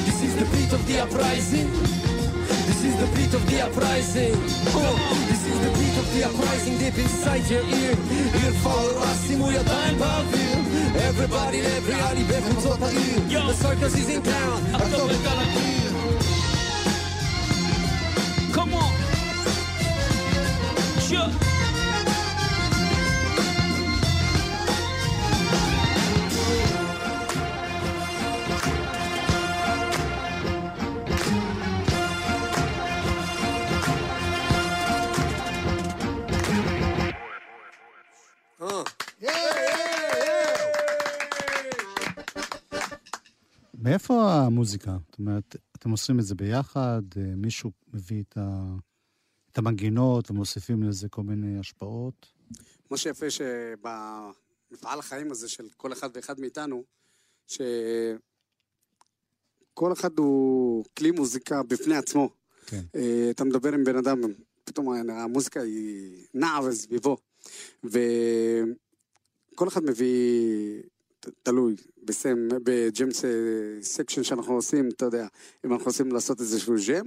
[0.05, 2.18] This is the beat of the uprising.
[2.69, 4.35] This is the beat of the uprising.
[4.77, 7.97] Oh, this is the beat of the uprising deep inside your ear.
[7.97, 9.97] You'll follow us in we are dying
[11.01, 12.89] Everybody, everybody, back from Total
[13.47, 14.75] The circus is in town.
[14.75, 15.98] October gonna clear.
[44.59, 44.97] מאיפה המוזיקה?
[45.09, 48.75] זאת אומרת, אתם עושים את זה ביחד, אה, מישהו מביא את, ה...
[49.51, 52.33] את המנגינות ומוסיפים לזה כל מיני השפעות?
[52.91, 56.83] מה שיפה שבמפעל החיים הזה של כל אחד ואחד מאיתנו,
[57.47, 58.19] שכל
[59.93, 62.29] אחד הוא כלי מוזיקה בפני עצמו.
[62.65, 62.81] כן.
[62.95, 64.21] אה, אתה מדבר עם בן אדם,
[64.63, 67.17] פתאום המוזיקה היא נעה סביבו.
[67.83, 68.07] וכל
[69.67, 70.81] אחד מביא,
[71.43, 73.07] תלוי, בסם, ב
[73.81, 75.27] jam session שאנחנו עושים, אתה יודע,
[75.65, 77.05] אם אנחנו רוצים לעשות איזשהו jam,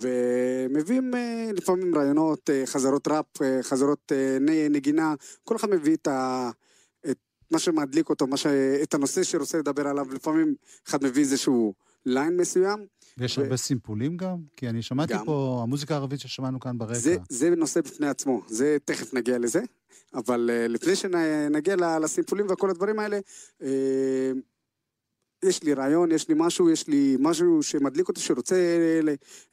[0.00, 4.38] ומביאים אה, לפעמים רעיונות, אה, חזרות ראפ, אה, חזרות אה,
[4.70, 6.50] נגינה, כל אחד מביא את ה...
[7.50, 8.46] מה שמדליק אותו, מה ש...
[8.82, 10.54] את הנושא שרוצה לדבר עליו, לפעמים
[10.88, 11.74] אחד מביא איזשהו
[12.06, 12.86] line מסוים,
[13.18, 14.36] ויש ו- הרבה סימפולים גם?
[14.56, 15.24] כי אני שמעתי גם.
[15.24, 16.94] פה, המוזיקה הערבית ששמענו כאן ברקע.
[16.94, 19.62] זה, זה נושא בפני עצמו, זה תכף נגיע לזה,
[20.14, 23.18] אבל uh, לפני שנגיע לסימפולים וכל הדברים האלה,
[23.62, 23.64] uh,
[25.44, 28.56] יש לי רעיון, יש לי משהו, יש לי משהו שמדליק אותי, שרוצה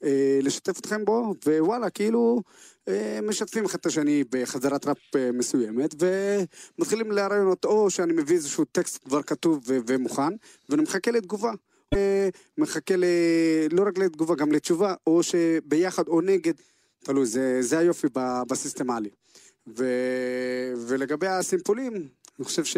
[0.02, 0.06] uh,
[0.42, 2.42] לשתף אתכם בו, ווואלה, כאילו
[3.24, 4.98] משתפים אחד את השני בחזרת ראפ
[5.34, 10.34] מסוימת, ומתחילים לרעיונות, או שאני מביא איזשהו טקסט כבר כתוב ומוכן,
[10.70, 11.52] ואני מחכה לתגובה.
[12.58, 13.06] מחכה ל...
[13.72, 16.54] לא רק לתגובה, גם לתשובה, או שביחד או נגד,
[17.04, 19.10] תלוי, זה, זה היופי ב- בסיסטם עלי.
[19.78, 19.86] ו...
[20.88, 21.94] ולגבי הסימפולים,
[22.40, 22.78] אני חושב ש...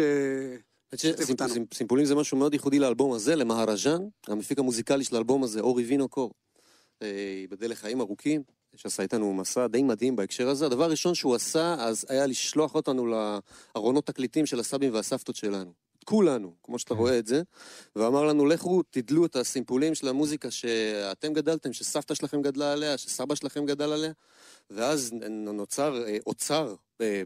[1.74, 6.08] סימפולים זה משהו מאוד ייחודי לאלבום הזה, למהרז'אן, המפיק המוזיקלי של האלבום הזה, אורי וינו
[6.08, 6.32] קור.
[7.02, 8.42] אה, ייבדל לחיים ארוכים,
[8.76, 10.66] שעשה איתנו מסע די מדהים בהקשר הזה.
[10.66, 13.06] הדבר הראשון שהוא עשה, אז היה לשלוח אותנו
[13.74, 15.83] לארונות תקליטים של הסבים והסבתות שלנו.
[16.04, 17.42] כולנו, כמו שאתה רואה את זה,
[17.96, 23.34] ואמר לנו, לכו, תדלו את הסימפולים של המוזיקה שאתם גדלתם, שסבתא שלכם גדלה עליה, שסבא
[23.34, 24.12] שלכם גדל עליה,
[24.70, 27.22] ואז נוצר אה, אוצר אה,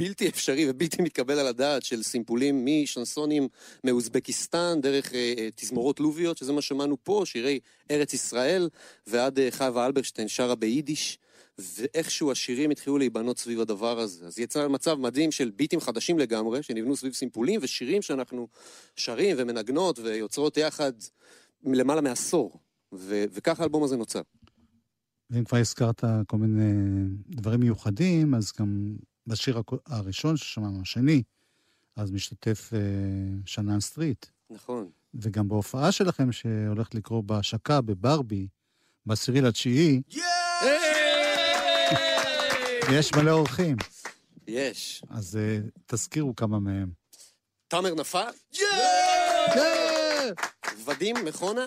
[0.00, 3.48] בלתי אפשרי ובלתי מתקבל על הדעת של סימפולים משנסונים
[3.84, 7.60] מאוזבקיסטן, דרך אה, אה, תזמורות לוביות, שזה מה שמענו פה, שירי
[7.90, 8.68] ארץ ישראל,
[9.06, 11.18] ועד אה, חווה אלברשטיין שרה ביידיש.
[11.60, 14.26] ואיכשהו השירים התחילו להיבנות סביב הדבר הזה.
[14.26, 18.48] אז יצא מצב מדהים של ביטים חדשים לגמרי, שנבנו סביב סימפולים, ושירים שאנחנו
[18.96, 20.92] שרים ומנגנות ויוצרות יחד
[21.64, 22.60] למעלה מעשור.
[22.92, 24.22] ו- וככה האלבום הזה נוצר.
[25.30, 26.72] ואם כבר הזכרת כל מיני
[27.28, 28.96] דברים מיוחדים, אז גם
[29.26, 31.22] בשיר הראשון ששמענו, השני,
[31.96, 32.78] אז משתתף אה,
[33.46, 34.26] שנן סטריט.
[34.50, 34.90] נכון.
[35.14, 38.48] וגם בהופעה שלכם, שהולכת לקרוא בהשקה בברבי,
[39.06, 40.02] בעשירי לתשיעי,
[42.92, 43.76] יש מלא אורחים.
[44.48, 45.02] יש.
[45.10, 46.90] אז אה, תזכירו כמה מהם.
[47.68, 48.30] תאמר נפל?
[50.84, 51.64] ודים מכונה?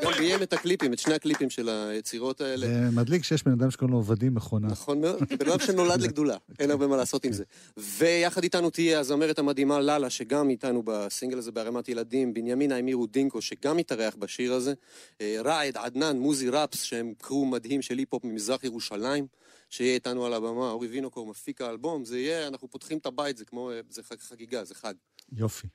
[0.00, 2.66] שגם ביים את הקליפים, את שני הקליפים של היצירות האלה.
[2.66, 4.68] זה מדליק שיש בן אדם שקוראים לו עובדים מכונה.
[4.68, 7.44] נכון מאוד, בן אדם שנולד לגדולה, אין הרבה מה לעשות עם זה.
[7.76, 13.42] ויחד איתנו תהיה הזמרת המדהימה לאלה, שגם איתנו בסינגל הזה בערימת ילדים, בנימין האמירו דינקו,
[13.42, 14.74] שגם מתארח בשיר הזה,
[15.20, 19.26] אה, ראעד, עדנן, מוזי רפס, שהם קרו מדהים של היפ-הופ ממזרח ירושלים,
[19.70, 23.44] שיהיה איתנו על הבמה, אורי וינוקור מפיק האלבום, זה יהיה, אנחנו פותחים את הבית, זה
[23.44, 24.94] כמו, זה חג- חגיגה, זה חג.
[25.32, 25.66] יופי,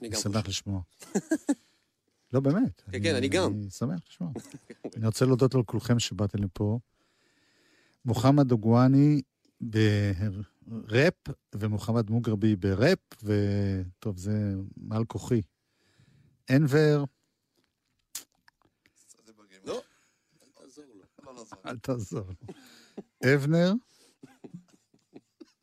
[0.00, 0.80] אני גם שמח לשמוע.
[2.32, 2.82] לא, באמת.
[2.92, 3.52] כן, כן, אני גם.
[3.52, 4.30] אני שמח לשמוע.
[4.96, 6.78] אני רוצה להודות לכולכם שבאתם לפה.
[8.04, 9.22] מוחמד דוגואני
[9.60, 11.14] בראפ,
[11.54, 14.32] ומוחמד מוגרבי בראפ, וטוב, זה
[14.76, 15.40] מעל כוחי.
[16.50, 17.04] אנבר,
[19.64, 19.82] לא,
[21.66, 22.54] אל תעזור לו.
[23.24, 23.72] אבנר,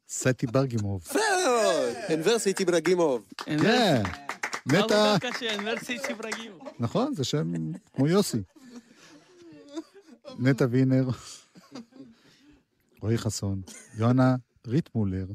[0.10, 1.08] סטי ברגימוב.
[2.10, 3.26] אוניברסיטי ברג'ימוב.
[3.38, 4.04] כן,
[4.66, 5.16] נטע.
[6.80, 7.54] נכון, זה שם
[7.94, 8.38] כמו יוסי.
[10.40, 11.10] נטע וינר,
[13.02, 13.62] רועי חסון,
[13.98, 14.36] יונה
[14.68, 15.26] ריטמולר,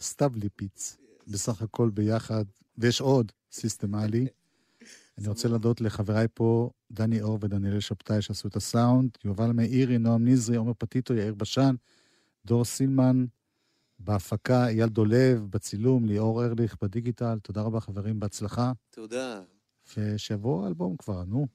[0.00, 0.96] סתיו ליפיץ,
[1.28, 2.44] בסך הכל ביחד,
[2.78, 4.26] ויש עוד, סיסטמלי.
[5.18, 10.28] אני רוצה להודות לחבריי פה, דני אור ודניאל שבתאי שעשו את הסאונד, יובל מאירי, נועם
[10.28, 11.74] נזרי, עומר פטיטו, יאיר בשן,
[12.44, 13.24] דור סילמן,
[13.98, 17.38] בהפקה, אייל דולב, בצילום, ליאור ארליך, בדיגיטל.
[17.42, 18.72] תודה רבה, חברים, בהצלחה.
[18.90, 19.42] תודה.
[19.96, 21.46] ושיבוא האלבום כבר, נו.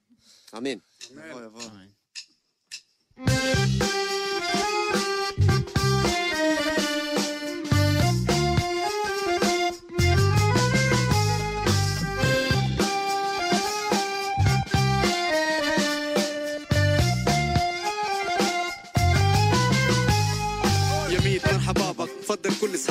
[0.58, 0.78] אמן.
[1.12, 1.62] יבוא, יבוא.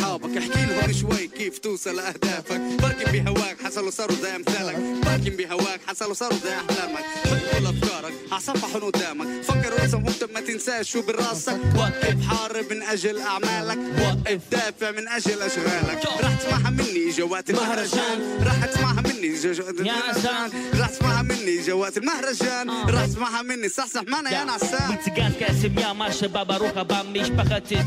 [0.08, 2.60] اصحابك احكي لهم شوي كيف توصل لأهدافك.
[2.60, 4.76] باركن بهواك حصلوا صاروا زي أمثالك.
[4.76, 7.04] باركن بهواك حصلوا صاروا زي أحلامك.
[7.24, 11.58] حط كل افكارك اعصابهم قدامك فكر واسم وانت ما تنساش شو براسك.
[11.76, 13.78] وقف حارب من أجل أعمالك.
[14.00, 16.04] وقف دافع من أجل أشغالك.
[16.22, 18.38] راح تسمعها مني جوات المهرجان.
[18.42, 20.50] راح تسمعها مني جوات المهرجان.
[20.78, 22.70] راح تسمعها مني جوات المهرجان.
[22.70, 22.90] آه.
[22.90, 23.68] راح تسمعها مني.
[23.68, 24.96] صحصح معنا يا نعسان
[25.40, 27.84] كاسم يا ما شباب أروح ابام مش بختي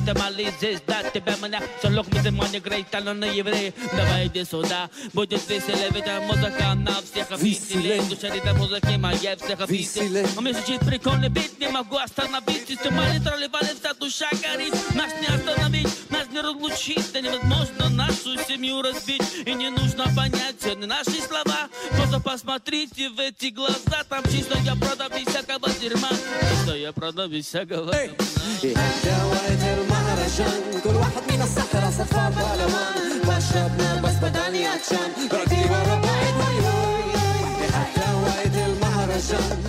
[0.62, 5.90] زيز دات تبامنا سلوك Видимо, не грейтан, но не еврей Давай иди сюда, будет веселее
[5.92, 11.30] Ведь музыка на всех веселей Душа ритм музыки моей всех веселей У меня звучит прикольный
[11.30, 16.42] бит, не могу остановить Система литрали валит, вся душа горит Нас не остановить, нас не
[16.42, 19.22] разлучить Да невозможно нашу семью разбить.
[19.46, 21.70] И не нужно понять, все не наши слова.
[21.92, 26.10] Просто посмотрите в эти глаза Там чисто я продам без всякого дерьма.
[26.10, 27.94] Чисто я продам без всякого
[28.62, 28.82] дерьма.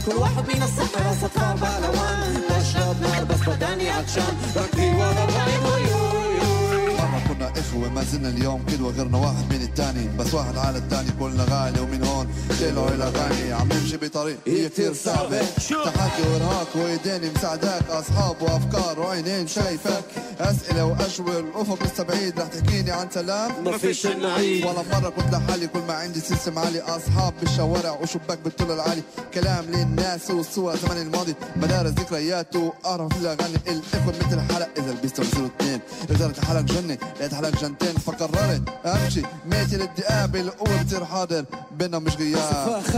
[0.06, 5.48] كل واحد من الصحراء صفا بالوان بشربنا بس بداني عطشان راكدين ورا بعض
[6.98, 11.10] مرة كنا إخوة ما زلنا اليوم كل وغيرنا واحد من التاني بس واحد على التاني
[11.20, 12.26] كلنا غالي ومن هون.
[12.60, 17.90] ليلة إلى غالي عم نمشي بطريق هي كتير صعبة تحدي وإرهاق وإيديني مساعداك.
[17.90, 20.04] أصحاب وأفكار وعينين شايفك
[20.40, 22.40] أسئلة وأجوبة الأفق لسه بعيد.
[22.40, 26.58] رح تحكيني عن سلام؟ ما فيش النعيم ولا مرة كنت لحالي كل ما عندي سيستم
[26.58, 26.80] عالي.
[26.80, 29.02] أصحاب بالشوارع وشباك بالطول العالي.
[29.34, 31.34] كلام للناس والصور زمان الماضي.
[31.56, 37.34] مدارس ذكريات وأعرف الأغاني الإخوة مثل حلق إذا لبست بصيروا اثنين إذا حالك جنة لقيت
[37.34, 37.94] حالك جنتين.
[38.06, 39.22] فقررت أمشي
[39.61, 42.95] ميتي للدقاب القوة بتصير حاضر بينا مش غياب فاخت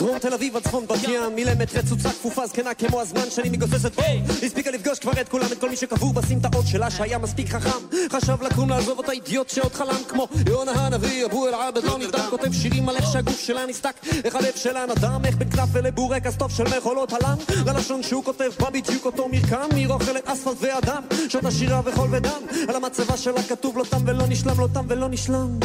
[0.00, 3.94] دروب תל אביב עד צפון בת ים, מילמת רצוצה כפופה זקנה כמו הזמן שאני מגוססת
[3.94, 4.02] בו.
[4.42, 7.96] הספיקה לפגוש כבר את כולם, את כל מי שקבור בסמטאות שלה שהיה מספיק חכם.
[8.12, 12.52] חשב לקום לעזוב אותה אידיוט שעוד חלם כמו יונה הנביא, אבו אל-עבד לא נרדם, כותב
[12.52, 16.50] שירים על איך שהגוף שלה נסתק, איך הלב שלה נדם, איך בין כנף ולבורקס טוב
[16.50, 17.36] של מכולות הלם.
[17.66, 22.40] ללשון שהוא כותב בא בדיוק אותו מרקם, עיר אוכלת אספלט ואדם, שעות שירה וחול ודם.
[22.68, 25.58] על המצבה שלה כתוב לא תם ולא נשלם, לא תם ולא נשלם.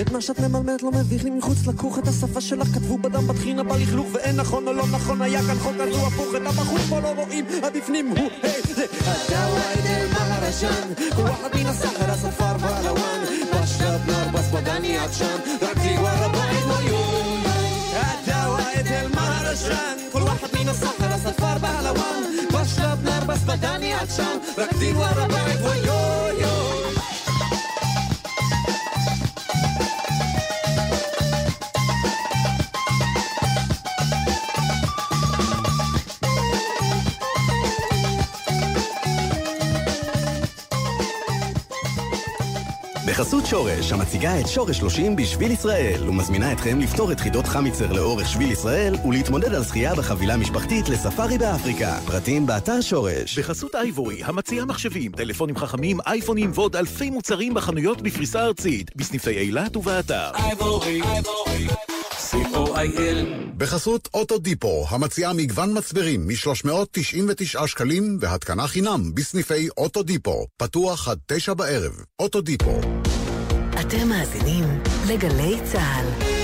[0.00, 1.98] את מה שאת ממלמלת לא מביך לי מחוץ לכוך.
[1.98, 5.72] את השפה שלך כתבו בדם בתחינה בלכלוך ואין נכון או לא נכון היה כאן חוק
[5.74, 6.34] כזו הפוך.
[6.36, 8.28] את הבחור פה לא רואים הבפנים הוא
[8.74, 13.20] זה אתה ואיד אל מהרשן וואחד מן הסחר הספר והלוואן
[13.50, 18.86] בשלב נרבס בדני עדשן רק לי ורבעי ויום לא אתה ואיד
[20.12, 24.72] כל ואחד מן הסחר הספר והלוואן בשלב נרבס בדני עדשן רק
[43.08, 48.28] בחסות שורש, המציגה את שורש 30 בשביל ישראל, ומזמינה אתכם לפתור את חידות חמיצר לאורך
[48.28, 51.98] שביל ישראל, ולהתמודד על זכייה בחבילה משפחתית לספארי באפריקה.
[52.06, 53.38] פרטים באתר שורש.
[53.38, 59.76] בחסות אייבורי, המציע מחשבים, טלפונים חכמים, אייפונים ועוד אלפי מוצרים בחנויות בפריסה ארצית, בסניפי אילת
[59.76, 60.30] ובאתר.
[60.34, 61.00] אייבורי,
[62.78, 71.54] co.il בחסות אוטודיפו, המציעה מגוון מצברים מ-399 שקלים והתקנה חינם בסניפי אוטודיפו, פתוח עד תשע
[71.54, 71.92] בערב.
[72.18, 72.80] אוטודיפו.
[73.80, 74.64] אתם מאזינים
[75.08, 76.37] לגלי צה"ל.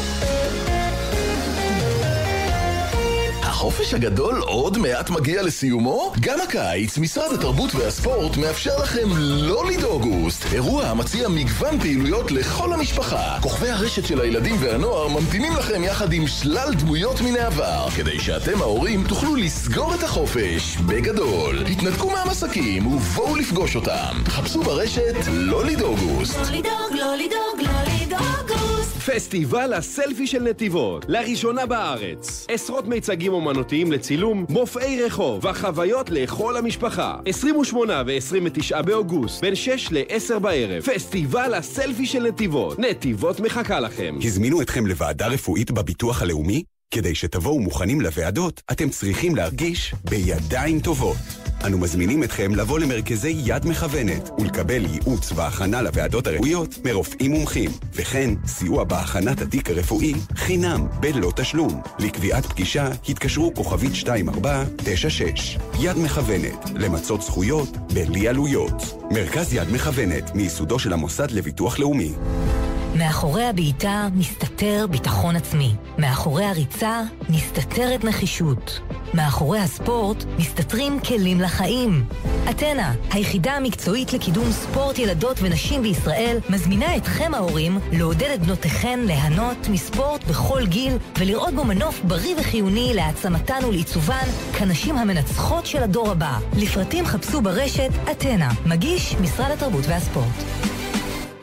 [3.65, 6.13] החופש הגדול עוד מעט מגיע לסיומו?
[6.21, 10.53] גם הקיץ, משרד התרבות והספורט מאפשר לכם לא לדאוגוסט.
[10.53, 13.39] אירוע המציע מגוון פעילויות לכל המשפחה.
[13.41, 18.61] כוכבי הרשת של הילדים והנוער ממתינים לכם יחד עם שלל דמויות מן העבר, כדי שאתם
[18.61, 21.65] ההורים תוכלו לסגור את החופש בגדול.
[21.67, 24.23] התנתקו מהמסקים ובואו לפגוש אותם.
[24.27, 26.37] חפשו ברשת לא לדאוגוסט.
[26.37, 28.74] לא לדאוג, לא לדאוג, לא לדאוגוסט.
[29.07, 32.47] פסטיבל הסלפי של נתיבות, לראשונה בארץ.
[32.51, 37.17] עשרות מיצגים אומנותיים לצילום, מופעי רחוב וחוויות לכל המשפחה.
[37.27, 40.83] 28 ו-29 באוגוסט, בין 6 ל-10 בערב.
[40.83, 42.79] פסטיבל הסלפי של נתיבות.
[42.79, 44.19] נתיבות מחכה לכם.
[44.25, 46.63] הזמינו אתכם לוועדה רפואית בביטוח הלאומי?
[46.91, 51.17] כדי שתבואו מוכנים לוועדות, אתם צריכים להרגיש בידיים טובות.
[51.67, 58.31] אנו מזמינים אתכם לבוא למרכזי יד מכוונת ולקבל ייעוץ והכנה לוועדות הרפואיות מרופאים מומחים, וכן
[58.47, 61.83] סיוע בהכנת התיק הרפואי חינם בלא תשלום.
[61.99, 65.59] לקביעת פגישה התקשרו כוכבית 2496.
[65.81, 69.09] יד מכוונת, למצות זכויות בלי עלויות.
[69.11, 72.13] מרכז יד מכוונת, מייסודו של המוסד לביטוח לאומי.
[72.95, 75.75] מאחורי הבעיטה מסתתר ביטחון עצמי.
[75.99, 78.81] מאחורי הריצה מסתתרת נחישות.
[79.15, 82.05] מאחורי הספורט מסתתרים כלים לחיים.
[82.51, 89.69] אתנה, היחידה המקצועית לקידום ספורט ילדות ונשים בישראל, מזמינה אתכם ההורים לעודד את בנותיכן ליהנות
[89.69, 94.27] מספורט בכל גיל ולראות בו מנוף בריא וחיוני להעצמתן ולעיצובן
[94.59, 96.39] כנשים המנצחות של הדור הבא.
[96.57, 100.45] לפרטים חפשו ברשת אתנה, מגיש משרד התרבות והספורט.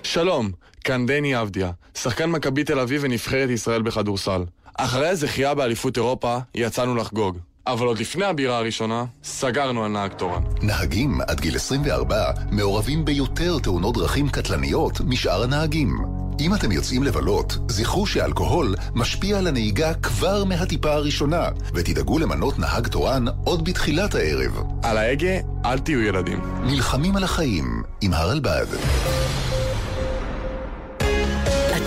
[0.03, 0.51] שלום,
[0.83, 4.43] כאן דני אבדיה, שחקן מכבי תל אביב ונבחרת ישראל בכדורסל.
[4.77, 7.37] אחרי הזכייה באליפות אירופה, יצאנו לחגוג.
[7.67, 10.41] אבל עוד לפני הבירה הראשונה, סגרנו על נהג תורן.
[10.61, 15.97] נהגים עד גיל 24 מעורבים ביותר תאונות דרכים קטלניות משאר הנהגים.
[16.39, 22.87] אם אתם יוצאים לבלות, זכרו שאלכוהול משפיע על הנהיגה כבר מהטיפה הראשונה, ותדאגו למנות נהג
[22.87, 24.63] תורן עוד בתחילת הערב.
[24.83, 26.41] על ההגה, אל תהיו ילדים.
[26.63, 28.67] נלחמים על החיים עם הרלב"ד.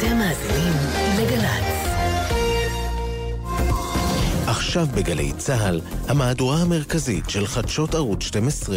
[0.07, 0.73] אתם מאזינים
[1.19, 1.89] לגל"צ.
[4.47, 8.77] עכשיו בגלי צה"ל, המהדורה המרכזית של חדשות ערוץ 12.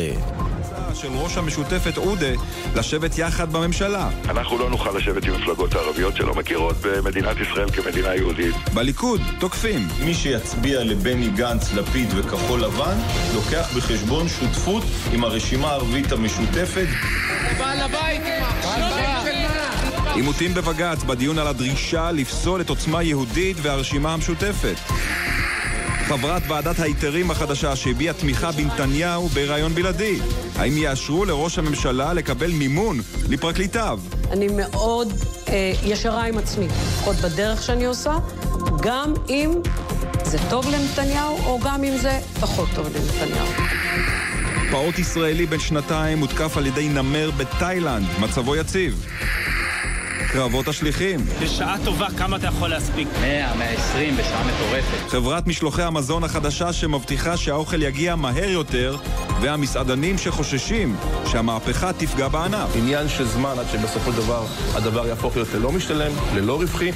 [0.93, 2.33] של ראש המשותפת עודה
[2.75, 4.09] לשבת יחד בממשלה.
[4.29, 8.55] אנחנו לא נוכל לשבת עם מפלגות ערביות שלא מכירות במדינת ישראל כמדינה יהודית.
[8.73, 9.87] בליכוד תוקפים.
[10.05, 12.97] מי שיצביע לבני גנץ, לפיד וכחול לבן,
[13.35, 16.87] לוקח בחשבון שותפות עם הרשימה הערבית המשותפת.
[17.57, 19.26] בעל הבית, מה?
[20.17, 24.75] עימותים בבג"ץ בדיון על הדרישה לפסול את עוצמה יהודית והרשימה המשותפת.
[26.07, 30.19] חברת ועדת ההיתרים החדשה שהביעה תמיכה בנתניהו בריאיון בלעדי.
[30.55, 32.99] האם יאשרו לראש הממשלה לקבל מימון
[33.29, 33.99] לפרקליטיו?
[34.31, 35.13] אני מאוד
[35.47, 38.17] אה, ישרה עם עצמי, לפחות בדרך שאני עושה,
[38.81, 39.51] גם אם
[40.23, 43.47] זה טוב לנתניהו, או גם אם זה פחות טוב לנתניהו.
[44.71, 49.05] פעוט ישראלי בן שנתיים הותקף על ידי נמר בתאילנד, מצבו יציב.
[50.37, 51.19] קרבות השליחים.
[51.43, 53.07] בשעה טובה כמה אתה יכול להספיק?
[53.21, 55.09] 100, 120 בשעה מטורפת.
[55.09, 58.97] חברת משלוחי המזון החדשה שמבטיחה שהאוכל יגיע מהר יותר,
[59.41, 62.75] והמסעדנים שחוששים שהמהפכה תפגע בענף.
[62.75, 66.91] עניין של זמן עד שבסופו של דבר הדבר יהפוך להיות ללא משתלם, ללא רווחי.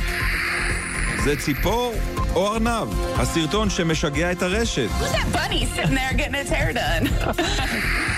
[1.24, 1.94] זה ציפור
[2.36, 2.88] או ארנב,
[3.18, 4.88] הסרטון שמשגע את הרשת.
[5.00, 7.10] Who's that bunny sitting there getting its hair done?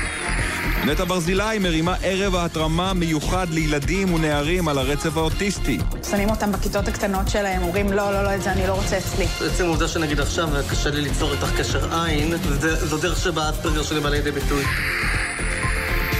[0.86, 5.78] נטע ברזילי מרימה ערב ההתרמה מיוחד לילדים ונערים על הרצף האוטיסטי.
[6.12, 9.26] שמים אותם בכיתות הקטנות שלהם, אומרים לא, לא, לא, את זה אני לא רוצה אצלי.
[9.54, 13.84] עצם העובדה שנגיד עכשיו קשה לי ליצור איתך קשר עין, וזה- זו דרך שבה האספרגר
[13.84, 14.64] שלי בא לידי ביטוי.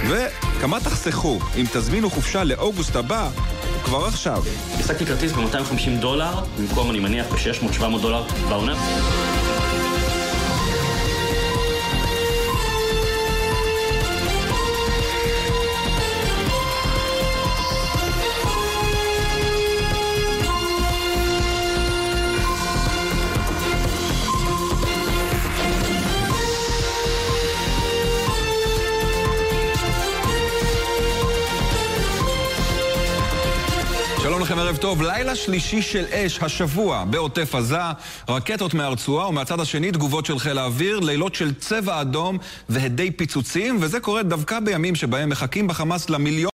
[0.08, 3.28] וכמה תחסכו אם תזמינו חופשה לאוגוסט הבא,
[3.84, 4.42] כבר עכשיו.
[4.80, 8.74] השגתי כרטיס ב-250 דולר, במקום אני מניח ב-600-700 דולר בעונה.
[34.64, 35.02] ערב טוב.
[35.02, 37.78] לילה שלישי של אש השבוע בעוטף עזה,
[38.28, 42.38] רקטות מהרצועה ומהצד השני תגובות של חיל האוויר, לילות של צבע אדום
[42.68, 46.50] והדי פיצוצים, וזה קורה דווקא בימים שבהם מחכים בחמאס למיליון...